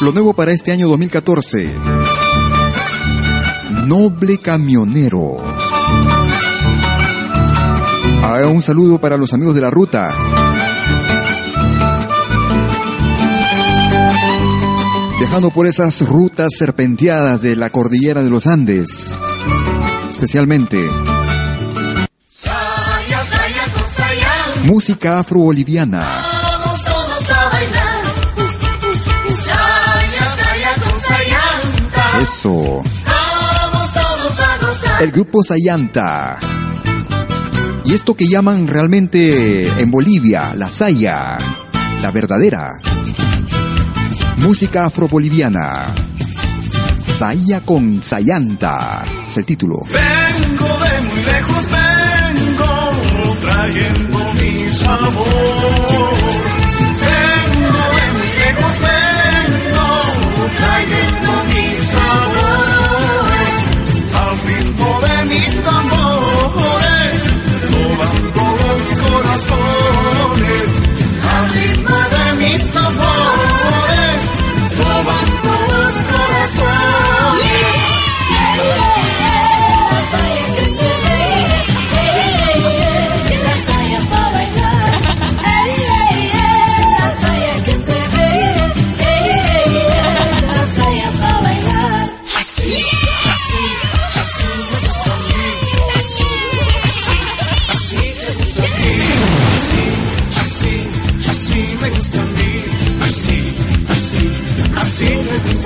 Lo 0.00 0.12
nuevo 0.12 0.34
para 0.34 0.52
este 0.52 0.72
año 0.72 0.88
2014. 0.88 1.72
Noble 3.86 4.38
camionero. 4.38 5.38
Ah, 8.22 8.46
un 8.46 8.62
saludo 8.62 9.00
para 9.00 9.16
los 9.16 9.32
amigos 9.32 9.54
de 9.54 9.60
la 9.60 9.70
ruta. 9.70 10.12
Viajando 15.18 15.50
por 15.50 15.66
esas 15.66 16.00
rutas 16.06 16.50
serpenteadas 16.56 17.42
de 17.42 17.56
la 17.56 17.70
cordillera 17.70 18.22
de 18.22 18.30
los 18.30 18.46
Andes. 18.46 19.14
Especialmente. 20.08 20.88
Música 24.64 25.18
afro-boliviana. 25.20 26.00
Vamos 26.00 26.84
todos 26.84 27.30
a 27.30 27.48
bailar. 27.48 28.02
Saya, 29.44 30.28
saya 30.36 30.72
con 30.84 31.00
Sayanta. 31.00 32.22
Eso. 32.22 32.82
Vamos 33.06 33.92
todos 33.92 34.40
a 34.40 34.66
gozar. 34.66 35.02
El 35.02 35.10
grupo 35.12 35.42
Sayanta. 35.42 36.38
Y 37.84 37.94
esto 37.94 38.14
que 38.14 38.26
llaman 38.26 38.68
realmente 38.68 39.66
en 39.80 39.90
Bolivia 39.90 40.52
la 40.54 40.68
Saya, 40.68 41.38
la 42.02 42.10
verdadera. 42.10 42.78
Música 44.36 44.84
afro-boliviana. 44.86 45.86
Saya 47.18 47.60
con 47.62 48.02
Sayanta. 48.02 49.04
Es 49.26 49.36
el 49.38 49.46
título. 49.46 49.80
Vengo 49.84 50.66
de 50.66 51.00
muy 51.08 51.22
lejos, 51.24 51.66
vengo 51.66 53.36
trayendo 53.40 54.09
mi 54.52 54.68
sabor. 54.68 56.10
Vengo 57.06 57.82
de 57.96 58.04
muy 58.16 58.30
lejos, 58.42 58.74
vengo 58.88 59.88
trayendo 60.58 61.30
mi 61.50 61.66
sabor. 61.92 63.26
Al 64.22 64.34
ritmo 64.48 64.88
de 65.06 65.16
mis 65.30 65.52
tambores, 65.68 67.18
robando 67.72 68.44
los 68.60 68.82
corazones. 69.04 70.68
Al 71.34 71.44
ritmo 71.54 71.98
de 72.14 72.24
mis 72.40 72.62
tambores, 72.72 73.29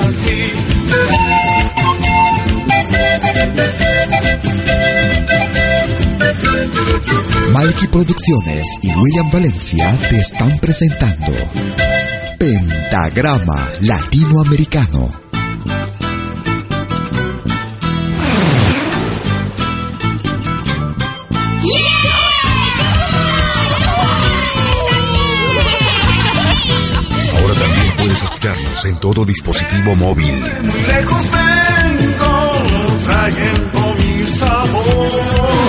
a 0.00 0.08
ti. 0.22 0.38
Mikey 7.52 7.88
Producciones 7.88 8.66
y 8.82 8.88
William 8.94 9.30
Valencia 9.30 9.96
te 10.08 10.18
están 10.18 10.58
presentando 10.58 11.32
Pentagrama 12.38 13.68
Latinoamericano. 13.80 15.23
En 28.86 28.96
todo 28.98 29.24
dispositivo 29.24 29.96
móvil. 29.96 30.34
Muy 30.62 30.80
lejos 30.82 31.30
vengo 31.30 32.52
trayendo 33.04 33.94
mi 33.98 34.26
sabor. 34.26 35.63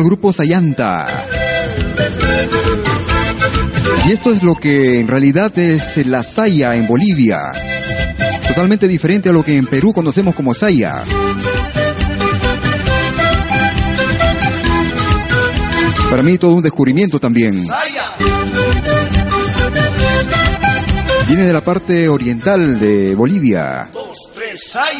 Al 0.00 0.06
grupo 0.06 0.32
Sayanta. 0.32 1.06
Y 4.06 4.12
esto 4.12 4.32
es 4.32 4.42
lo 4.42 4.54
que 4.54 4.98
en 4.98 5.08
realidad 5.08 5.56
es 5.58 6.06
la 6.06 6.22
Saya 6.22 6.74
en 6.74 6.86
Bolivia. 6.86 7.52
Totalmente 8.48 8.88
diferente 8.88 9.28
a 9.28 9.32
lo 9.32 9.44
que 9.44 9.58
en 9.58 9.66
Perú 9.66 9.92
conocemos 9.92 10.34
como 10.34 10.54
Saya. 10.54 11.04
Para 16.08 16.22
mí 16.22 16.38
todo 16.38 16.54
un 16.54 16.62
descubrimiento 16.62 17.20
también. 17.20 17.62
Viene 21.28 21.42
de 21.42 21.52
la 21.52 21.60
parte 21.60 22.08
oriental 22.08 22.80
de 22.80 23.14
Bolivia. 23.14 23.90
Dos, 23.92 24.30
tres, 24.34 24.62
¡Saya! 24.66 24.99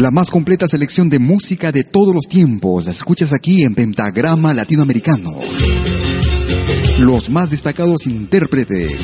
La 0.00 0.10
más 0.10 0.30
completa 0.30 0.66
selección 0.66 1.10
de 1.10 1.18
música 1.18 1.72
de 1.72 1.84
todos 1.84 2.14
los 2.14 2.24
tiempos 2.24 2.86
la 2.86 2.90
escuchas 2.90 3.34
aquí 3.34 3.64
en 3.64 3.74
Pentagrama 3.74 4.54
Latinoamericano. 4.54 5.30
Los 7.00 7.28
más 7.28 7.50
destacados 7.50 8.06
intérpretes. 8.06 8.94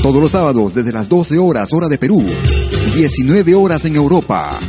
Todos 0.00 0.22
los 0.22 0.30
sábados 0.30 0.76
desde 0.76 0.92
las 0.92 1.08
12 1.08 1.38
horas 1.38 1.72
hora 1.72 1.88
de 1.88 1.98
Perú, 1.98 2.24
19 2.94 3.56
horas 3.56 3.84
en 3.84 3.96
Europa. 3.96 4.60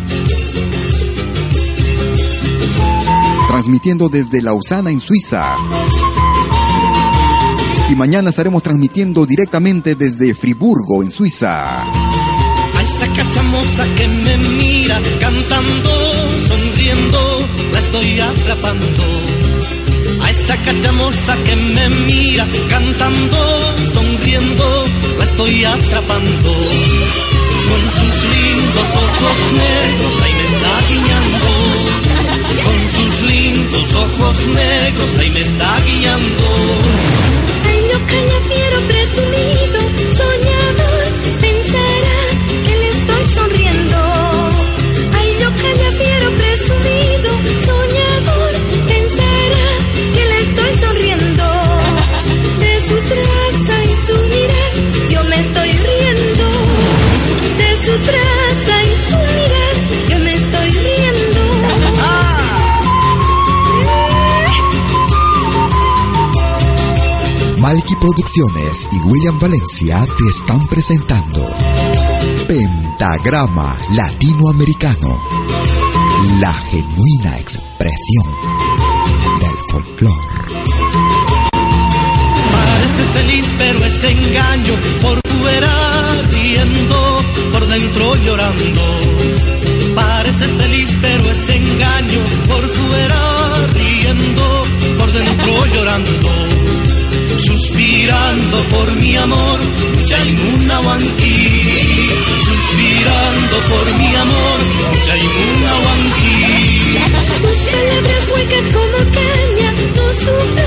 Transmitiendo 3.48 4.10
desde 4.10 4.42
Lausana 4.42 4.90
en 4.90 5.00
Suiza. 5.00 5.56
Y 7.92 7.96
mañana 7.96 8.32
estaremos 8.32 8.64
transmitiendo 8.64 9.28
directamente 9.28 9.94
desde 9.94 10.34
Friburgo 10.34 11.04
en 11.04 11.12
Suiza. 11.12 11.84
A 13.36 13.38
esa 13.38 13.44
cachamosa 13.44 13.86
que 13.98 14.08
me 14.08 14.38
mira 14.38 15.02
cantando, 15.20 15.92
sonriendo, 16.48 17.22
la 17.74 17.80
estoy 17.80 18.20
atrapando. 18.22 19.04
A 20.22 20.32
esa 20.32 20.58
cachamosa 20.64 21.36
que 21.44 21.56
me 21.58 21.90
mira 21.90 22.48
cantando, 22.70 23.38
sonriendo, 23.94 24.86
la 25.18 25.26
estoy 25.26 25.66
atrapando. 25.66 26.52
Con 27.68 27.82
sus 27.98 28.16
lindos 28.32 28.88
ojos 29.04 29.40
negros, 29.52 30.14
ahí 30.24 30.34
me 30.34 30.46
está 30.54 30.74
guiñando. 30.88 31.48
Con 32.64 32.80
sus 32.96 33.16
lindos 33.32 33.96
ojos 33.96 34.38
negros 34.48 35.10
ahí 35.20 35.30
me 35.32 35.42
está 35.42 35.80
guiando. 35.82 36.48
Ay, 37.68 37.80
no 37.92 37.98
cañafiero 38.08 38.78
presumido, 38.88 39.56
soñador, 39.66 39.75
Producciones 68.06 68.88
y 68.92 69.00
William 69.08 69.40
Valencia 69.40 70.06
te 70.06 70.30
están 70.30 70.68
presentando 70.68 71.50
Pentagrama 72.48 73.76
Latinoamericano, 73.96 75.20
la 76.40 76.54
genuina 76.54 77.40
expresión 77.40 78.28
del 79.40 79.56
folclore. 79.72 80.22
Parece 82.52 83.04
feliz 83.16 83.46
pero 83.58 83.86
es 83.86 84.04
engaño, 84.04 84.74
por 85.02 85.20
fuera 85.40 86.22
riendo, 86.30 87.22
por 87.52 87.68
dentro 87.68 88.16
llorando. 88.18 89.00
Parece 89.96 90.48
feliz 90.48 90.90
pero 91.02 91.24
es 91.24 91.50
engaño, 91.50 92.20
por 92.48 92.70
fuera 92.70 93.68
riendo, 93.74 94.64
por 94.96 95.12
dentro 95.12 95.66
llorando. 95.74 96.45
Suspirando 97.46 98.58
por 98.70 98.96
mi 98.96 99.16
amor, 99.18 99.60
Yaimuna 100.08 100.80
Wanki. 100.80 101.38
Suspirando 102.50 103.58
por 103.70 103.86
mi 104.00 104.16
amor, 104.16 104.60
Yaimuna 105.08 105.74
Wanki. 105.86 106.36
Tus 107.42 107.60
palabras 107.72 108.24
huecas 108.34 108.66
como 108.76 108.98
caña, 109.18 109.70
no 109.96 110.06
sufrió, 110.24 110.65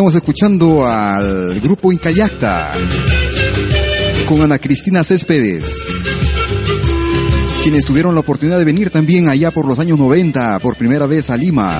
estamos 0.00 0.14
escuchando 0.14 0.86
al 0.86 1.60
grupo 1.60 1.92
Incayacta 1.92 2.72
con 4.26 4.40
Ana 4.40 4.58
Cristina 4.58 5.04
Céspedes, 5.04 5.74
quienes 7.62 7.84
tuvieron 7.84 8.14
la 8.14 8.22
oportunidad 8.22 8.58
de 8.58 8.64
venir 8.64 8.88
también 8.88 9.28
allá 9.28 9.50
por 9.50 9.66
los 9.66 9.78
años 9.78 9.98
90 9.98 10.58
por 10.60 10.76
primera 10.76 11.04
vez 11.04 11.28
a 11.28 11.36
Lima. 11.36 11.78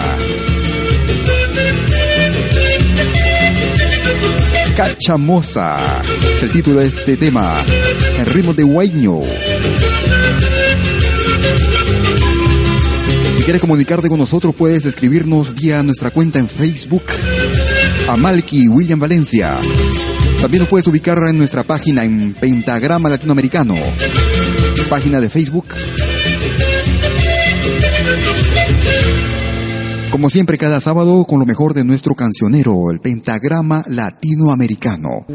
Cachamosa 4.76 5.78
es 6.34 6.42
el 6.42 6.52
título 6.52 6.80
de 6.80 6.88
este 6.88 7.16
tema, 7.16 7.54
el 8.18 8.26
ritmo 8.26 8.52
de 8.52 8.64
Guayño. 8.64 9.20
Si 13.38 13.44
quieres 13.44 13.62
comunicarte 13.62 14.10
con 14.10 14.18
nosotros, 14.18 14.54
puedes 14.54 14.84
escribirnos 14.84 15.54
vía 15.54 15.82
nuestra 15.82 16.10
cuenta 16.10 16.38
en 16.38 16.50
Facebook, 16.50 17.04
a 18.10 18.16
Malky 18.16 18.66
William 18.66 18.98
Valencia. 18.98 19.56
También 20.40 20.62
nos 20.62 20.68
puedes 20.68 20.88
ubicar 20.88 21.22
en 21.28 21.38
nuestra 21.38 21.62
página 21.62 22.02
en 22.02 22.34
Pentagrama 22.34 23.08
Latinoamericano, 23.08 23.76
página 24.88 25.20
de 25.20 25.30
Facebook. 25.30 25.66
Como 30.10 30.28
siempre, 30.28 30.58
cada 30.58 30.80
sábado 30.80 31.24
con 31.24 31.38
lo 31.38 31.46
mejor 31.46 31.72
de 31.72 31.84
nuestro 31.84 32.16
cancionero, 32.16 32.90
el 32.90 32.98
Pentagrama 32.98 33.84
Latinoamericano. 33.86 35.26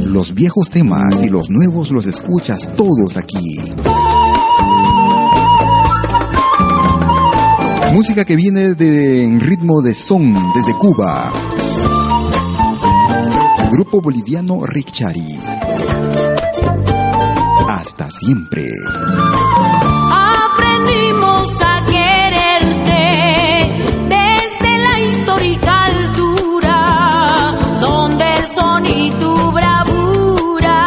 Los 0.00 0.34
viejos 0.34 0.70
temas 0.70 1.22
y 1.22 1.30
los 1.30 1.48
nuevos 1.48 1.92
los 1.92 2.06
escuchas 2.06 2.68
todos 2.76 3.16
aquí. 3.16 3.60
Música 7.94 8.24
que 8.24 8.34
viene 8.34 8.74
de 8.74 9.24
en 9.24 9.40
ritmo 9.40 9.80
de 9.80 9.94
son 9.94 10.34
desde 10.52 10.76
Cuba. 10.76 11.32
Grupo 13.70 14.00
boliviano 14.00 14.66
Richari. 14.66 15.38
Hasta 17.68 18.10
siempre. 18.10 18.66
Aprendimos 20.10 21.56
a 21.62 21.84
quererte 21.84 23.06
desde 24.08 24.78
la 24.78 25.00
histórica 25.00 25.84
altura, 25.84 27.56
donde 27.80 28.24
el 28.24 28.46
son 28.48 28.86
y 28.86 29.12
tu 29.20 29.52
bravura 29.52 30.78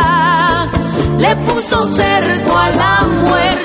le 1.18 1.36
puso 1.38 1.88
cerco 1.95 2.58
a 2.58 2.70
la 2.72 3.08
muerte. 3.08 3.57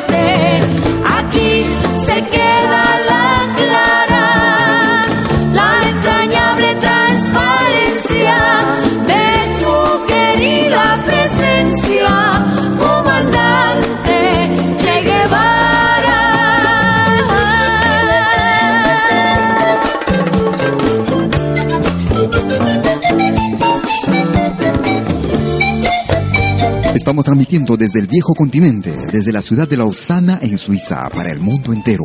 Estamos 27.12 27.26
transmitiendo 27.26 27.76
desde 27.76 28.00
el 28.00 28.06
viejo 28.06 28.32
continente, 28.32 28.90
desde 29.12 29.32
la 29.32 29.42
ciudad 29.42 29.68
de 29.68 29.76
Lausana 29.76 30.38
en 30.40 30.56
Suiza, 30.56 31.10
para 31.10 31.30
el 31.30 31.40
mundo 31.40 31.74
entero. 31.74 32.04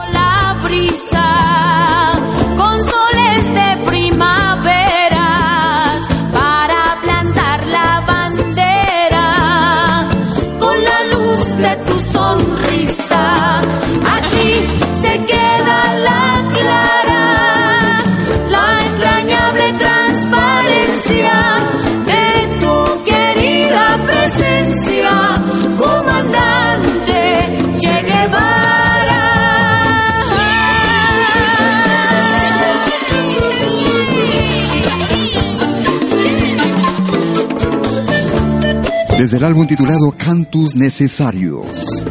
Desde 39.31 39.45
el 39.45 39.49
álbum 39.49 39.65
titulado 39.65 40.11
Cantus 40.17 40.75
Necesarios. 40.75 42.03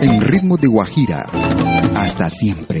En 0.00 0.22
ritmo 0.22 0.56
de 0.56 0.66
Guajira. 0.66 1.26
Hasta 1.94 2.30
siempre. 2.30 2.80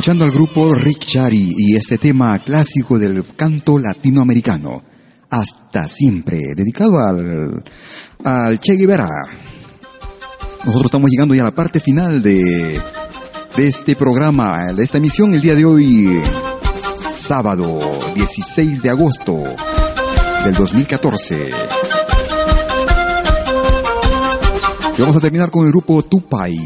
Escuchando 0.00 0.24
al 0.24 0.30
grupo 0.30 0.74
Rick 0.74 1.00
Chari 1.00 1.52
y 1.58 1.76
este 1.76 1.98
tema 1.98 2.38
clásico 2.38 2.98
del 2.98 3.22
canto 3.36 3.78
latinoamericano. 3.78 4.82
Hasta 5.28 5.88
siempre, 5.88 6.38
dedicado 6.56 6.98
al, 7.00 7.62
al 8.24 8.58
Che 8.60 8.76
Guevara. 8.76 9.10
Nosotros 10.64 10.86
estamos 10.86 11.10
llegando 11.10 11.34
ya 11.34 11.42
a 11.42 11.44
la 11.44 11.54
parte 11.54 11.80
final 11.80 12.22
de, 12.22 12.80
de 13.58 13.68
este 13.68 13.94
programa, 13.94 14.72
de 14.72 14.82
esta 14.82 14.96
emisión, 14.96 15.34
el 15.34 15.42
día 15.42 15.54
de 15.54 15.66
hoy, 15.66 16.08
sábado 17.14 17.78
16 18.14 18.80
de 18.80 18.88
agosto 18.88 19.36
del 20.44 20.54
2014. 20.54 21.50
Y 24.96 25.00
vamos 25.02 25.16
a 25.16 25.20
terminar 25.20 25.50
con 25.50 25.66
el 25.66 25.72
grupo 25.72 26.02
Tupai. 26.02 26.58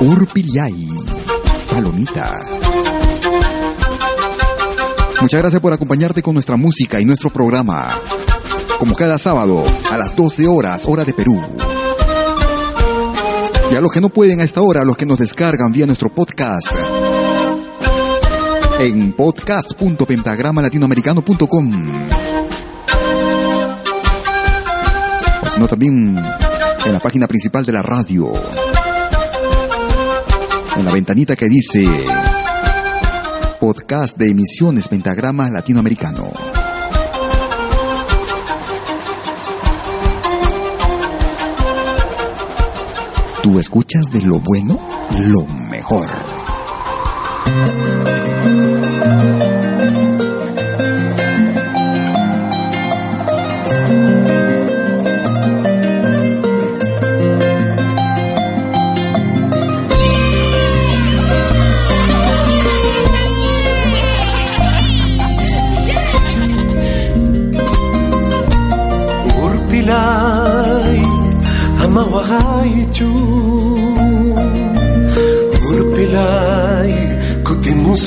Urpillay, 0.00 0.97
Palomita. 1.70 2.40
Muchas 5.20 5.40
gracias 5.40 5.60
por 5.60 5.72
acompañarte 5.72 6.22
con 6.22 6.34
nuestra 6.34 6.56
música 6.56 7.00
y 7.00 7.04
nuestro 7.04 7.30
programa. 7.30 7.88
Como 8.78 8.94
cada 8.94 9.18
sábado, 9.18 9.64
a 9.90 9.98
las 9.98 10.14
12 10.14 10.46
horas, 10.46 10.84
hora 10.86 11.04
de 11.04 11.12
Perú. 11.12 11.42
Y 13.70 13.74
a 13.74 13.80
los 13.80 13.90
que 13.92 14.00
no 14.00 14.08
pueden 14.08 14.40
a 14.40 14.44
esta 14.44 14.62
hora, 14.62 14.82
a 14.82 14.84
los 14.84 14.96
que 14.96 15.06
nos 15.06 15.18
descargan 15.18 15.72
vía 15.72 15.86
nuestro 15.86 16.08
podcast. 16.08 16.68
En 18.80 19.12
podcast.pentagramalatinoamericano.com. 19.12 21.92
O 25.42 25.50
sino 25.50 25.66
también 25.66 26.16
en 26.86 26.92
la 26.92 27.00
página 27.00 27.26
principal 27.26 27.66
de 27.66 27.72
la 27.72 27.82
radio 27.82 28.32
en 30.78 30.84
la 30.84 30.92
ventanita 30.92 31.34
que 31.34 31.48
dice 31.48 31.84
podcast 33.58 34.16
de 34.16 34.30
emisiones 34.30 34.88
Pentagrama 34.88 35.50
Latinoamericano. 35.50 36.32
Tú 43.42 43.58
escuchas 43.58 44.04
de 44.12 44.22
lo 44.22 44.40
bueno 44.40 44.78
lo 45.10 45.44
mejor. 45.46 46.06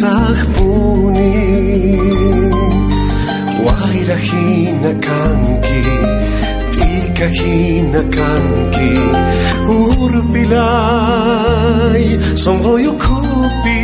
sah 0.02 0.40
puni 0.56 1.34
Waira 3.66 4.18
hina 4.28 4.92
kanki 5.06 5.82
Tika 6.76 7.28
hina 7.38 8.02
kanki 8.16 8.92
Urpilai 11.02 12.06
Songoyo 12.44 12.94
kupi 13.04 13.82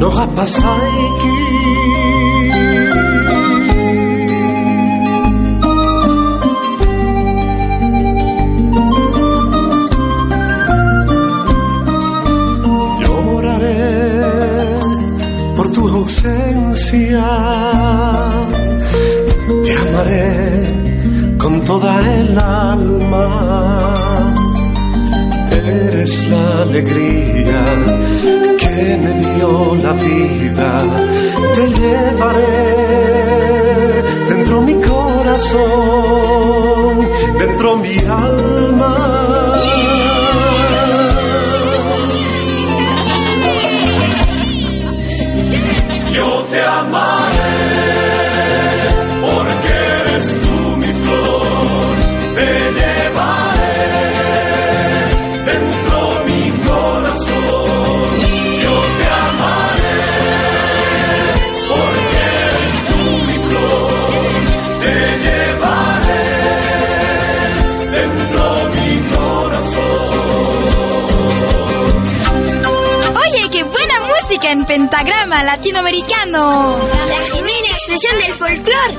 Noha 0.00 0.26
pasaiki 0.36 1.36
latinoamericano. 75.64 76.76
La 77.08 77.24
genuina 77.24 77.68
expresión 77.70 78.18
del 78.18 78.32
folclore. 78.34 78.98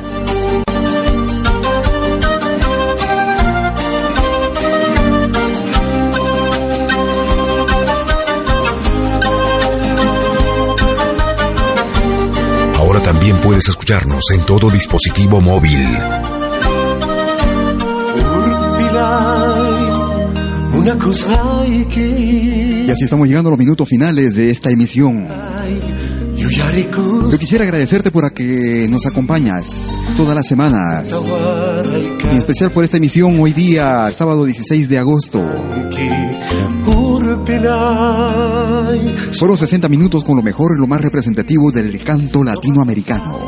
Ahora 12.78 13.04
también 13.04 13.38
puedes 13.38 13.70
escucharnos 13.70 14.24
en 14.34 14.44
todo 14.46 14.72
dispositivo 14.72 15.40
móvil. 15.42 15.88
Y 22.88 22.92
así 22.92 23.04
estamos 23.04 23.28
llegando 23.28 23.50
a 23.50 23.52
los 23.52 23.60
minutos 23.60 23.88
finales 23.88 24.36
de 24.36 24.50
esta 24.50 24.72
emisión. 24.72 25.28
Yo 27.32 27.38
quisiera 27.38 27.64
agradecerte 27.64 28.12
por 28.12 28.26
a 28.26 28.30
que 28.30 28.88
nos 28.90 29.06
acompañas 29.06 30.08
todas 30.16 30.36
las 30.36 30.48
semanas. 30.48 31.14
En 32.24 32.38
especial 32.38 32.72
por 32.72 32.84
esta 32.84 32.98
emisión 32.98 33.40
hoy 33.40 33.54
día, 33.54 34.10
sábado 34.12 34.46
16 34.46 34.90
de 34.90 35.00
agosto. 35.00 35.42
Fueron 39.38 39.58
60 39.58 39.90
minutos 39.90 40.24
con 40.24 40.38
lo 40.38 40.44
mejor 40.44 40.74
y 40.76 40.80
lo 40.80 40.88
más 40.88 41.02
representativo 41.02 41.72
del 41.72 42.02
canto 42.04 42.44
latinoamericano. 42.44 43.40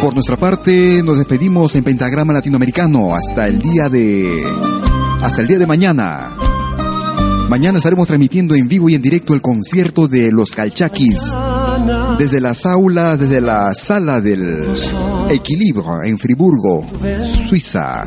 Por 0.00 0.14
nuestra 0.14 0.36
parte, 0.36 1.00
nos 1.04 1.16
despedimos 1.18 1.76
en 1.76 1.84
Pentagrama 1.84 2.32
Latinoamericano 2.32 3.14
hasta 3.14 3.46
el 3.46 3.60
día 3.60 3.88
de. 3.88 4.44
hasta 5.22 5.40
el 5.40 5.46
día 5.46 5.58
de 5.58 5.66
mañana. 5.66 6.31
Mañana 7.52 7.76
estaremos 7.76 8.06
transmitiendo 8.08 8.54
en 8.54 8.66
vivo 8.66 8.88
y 8.88 8.94
en 8.94 9.02
directo 9.02 9.34
el 9.34 9.42
concierto 9.42 10.08
de 10.08 10.32
los 10.32 10.52
Calchaquis 10.52 11.20
desde 12.18 12.40
las 12.40 12.66
aulas, 12.66 13.20
desde 13.20 13.40
la 13.40 13.72
sala 13.74 14.20
del 14.20 14.62
Equilibrio 15.30 16.02
en 16.04 16.18
Friburgo, 16.18 16.84
Suiza. 17.48 18.02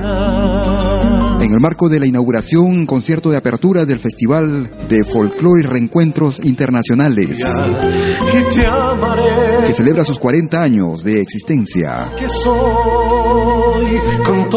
En 1.41 1.53
el 1.53 1.59
marco 1.59 1.89
de 1.89 1.99
la 1.99 2.05
inauguración, 2.05 2.86
concierto 2.86 3.30
de 3.30 3.38
apertura 3.38 3.86
del 3.86 3.99
Festival 3.99 4.72
de 4.88 5.03
Folclore 5.03 5.63
y 5.63 5.66
Reencuentros 5.66 6.39
Internacionales, 6.43 7.43
que 9.66 9.74
celebra 9.74 10.05
sus 10.05 10.20
40 10.20 10.61
años 10.61 11.03
de 11.03 11.22
existencia. 11.22 12.11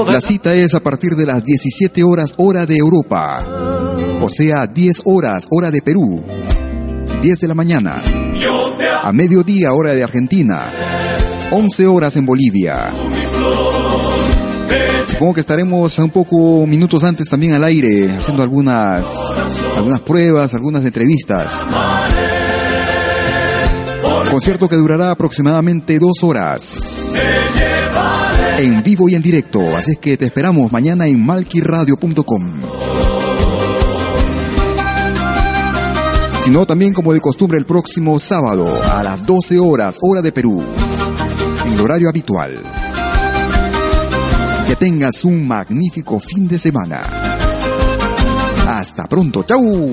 La 0.07 0.21
cita 0.21 0.55
es 0.55 0.75
a 0.75 0.81
partir 0.81 1.17
de 1.17 1.27
las 1.27 1.43
17 1.45 2.03
horas 2.05 2.35
hora 2.39 2.67
de 2.67 2.77
Europa, 2.77 3.45
o 4.21 4.31
sea, 4.31 4.67
10 4.67 5.03
horas 5.05 5.47
hora 5.51 5.71
de 5.71 5.83
Perú, 5.83 6.23
10 7.21 7.39
de 7.39 7.49
la 7.49 7.55
mañana, 7.55 8.03
a 9.03 9.13
mediodía 9.13 9.73
hora 9.73 9.93
de 9.95 10.05
Argentina, 10.05 10.63
11 11.51 11.87
horas 11.87 12.17
en 12.17 12.27
Bolivia. 12.27 12.93
Supongo 15.07 15.35
que 15.35 15.41
estaremos 15.41 15.99
un 15.99 16.11
poco 16.11 16.67
minutos 16.67 17.03
antes 17.05 17.29
también 17.29 17.55
al 17.55 17.65
aire, 17.65 18.11
haciendo 18.11 18.43
algunas, 18.43 19.05
algunas 19.75 20.01
pruebas, 20.01 20.55
algunas 20.55 20.85
entrevistas. 20.85 21.53
Concierto 24.31 24.69
que 24.69 24.77
durará 24.77 25.11
aproximadamente 25.11 25.99
dos 25.99 26.23
horas. 26.23 27.13
En 28.59 28.83
vivo 28.83 29.09
y 29.09 29.15
en 29.15 29.23
directo, 29.23 29.77
así 29.77 29.93
es 29.93 29.99
que 29.99 30.17
te 30.17 30.27
esperamos 30.27 30.71
mañana 30.71 31.07
en 31.07 31.25
malquiradio.com. 31.25 33.08
Sino 36.49 36.65
también 36.65 36.95
como 36.95 37.13
de 37.13 37.21
costumbre 37.21 37.59
el 37.59 37.67
próximo 37.67 38.19
sábado 38.19 38.67
a 38.83 39.03
las 39.03 39.27
12 39.27 39.59
horas, 39.59 39.99
hora 40.01 40.23
de 40.23 40.33
Perú, 40.33 40.65
en 41.67 41.73
el 41.75 41.79
horario 41.79 42.09
habitual. 42.09 42.59
Que 44.67 44.75
tengas 44.75 45.27
un 45.27 45.47
magnífico 45.47 46.19
fin 46.19 46.49
de 46.49 46.59
semana. 46.59 47.03
Hasta 48.67 49.07
pronto, 49.07 49.43
chau. 49.43 49.93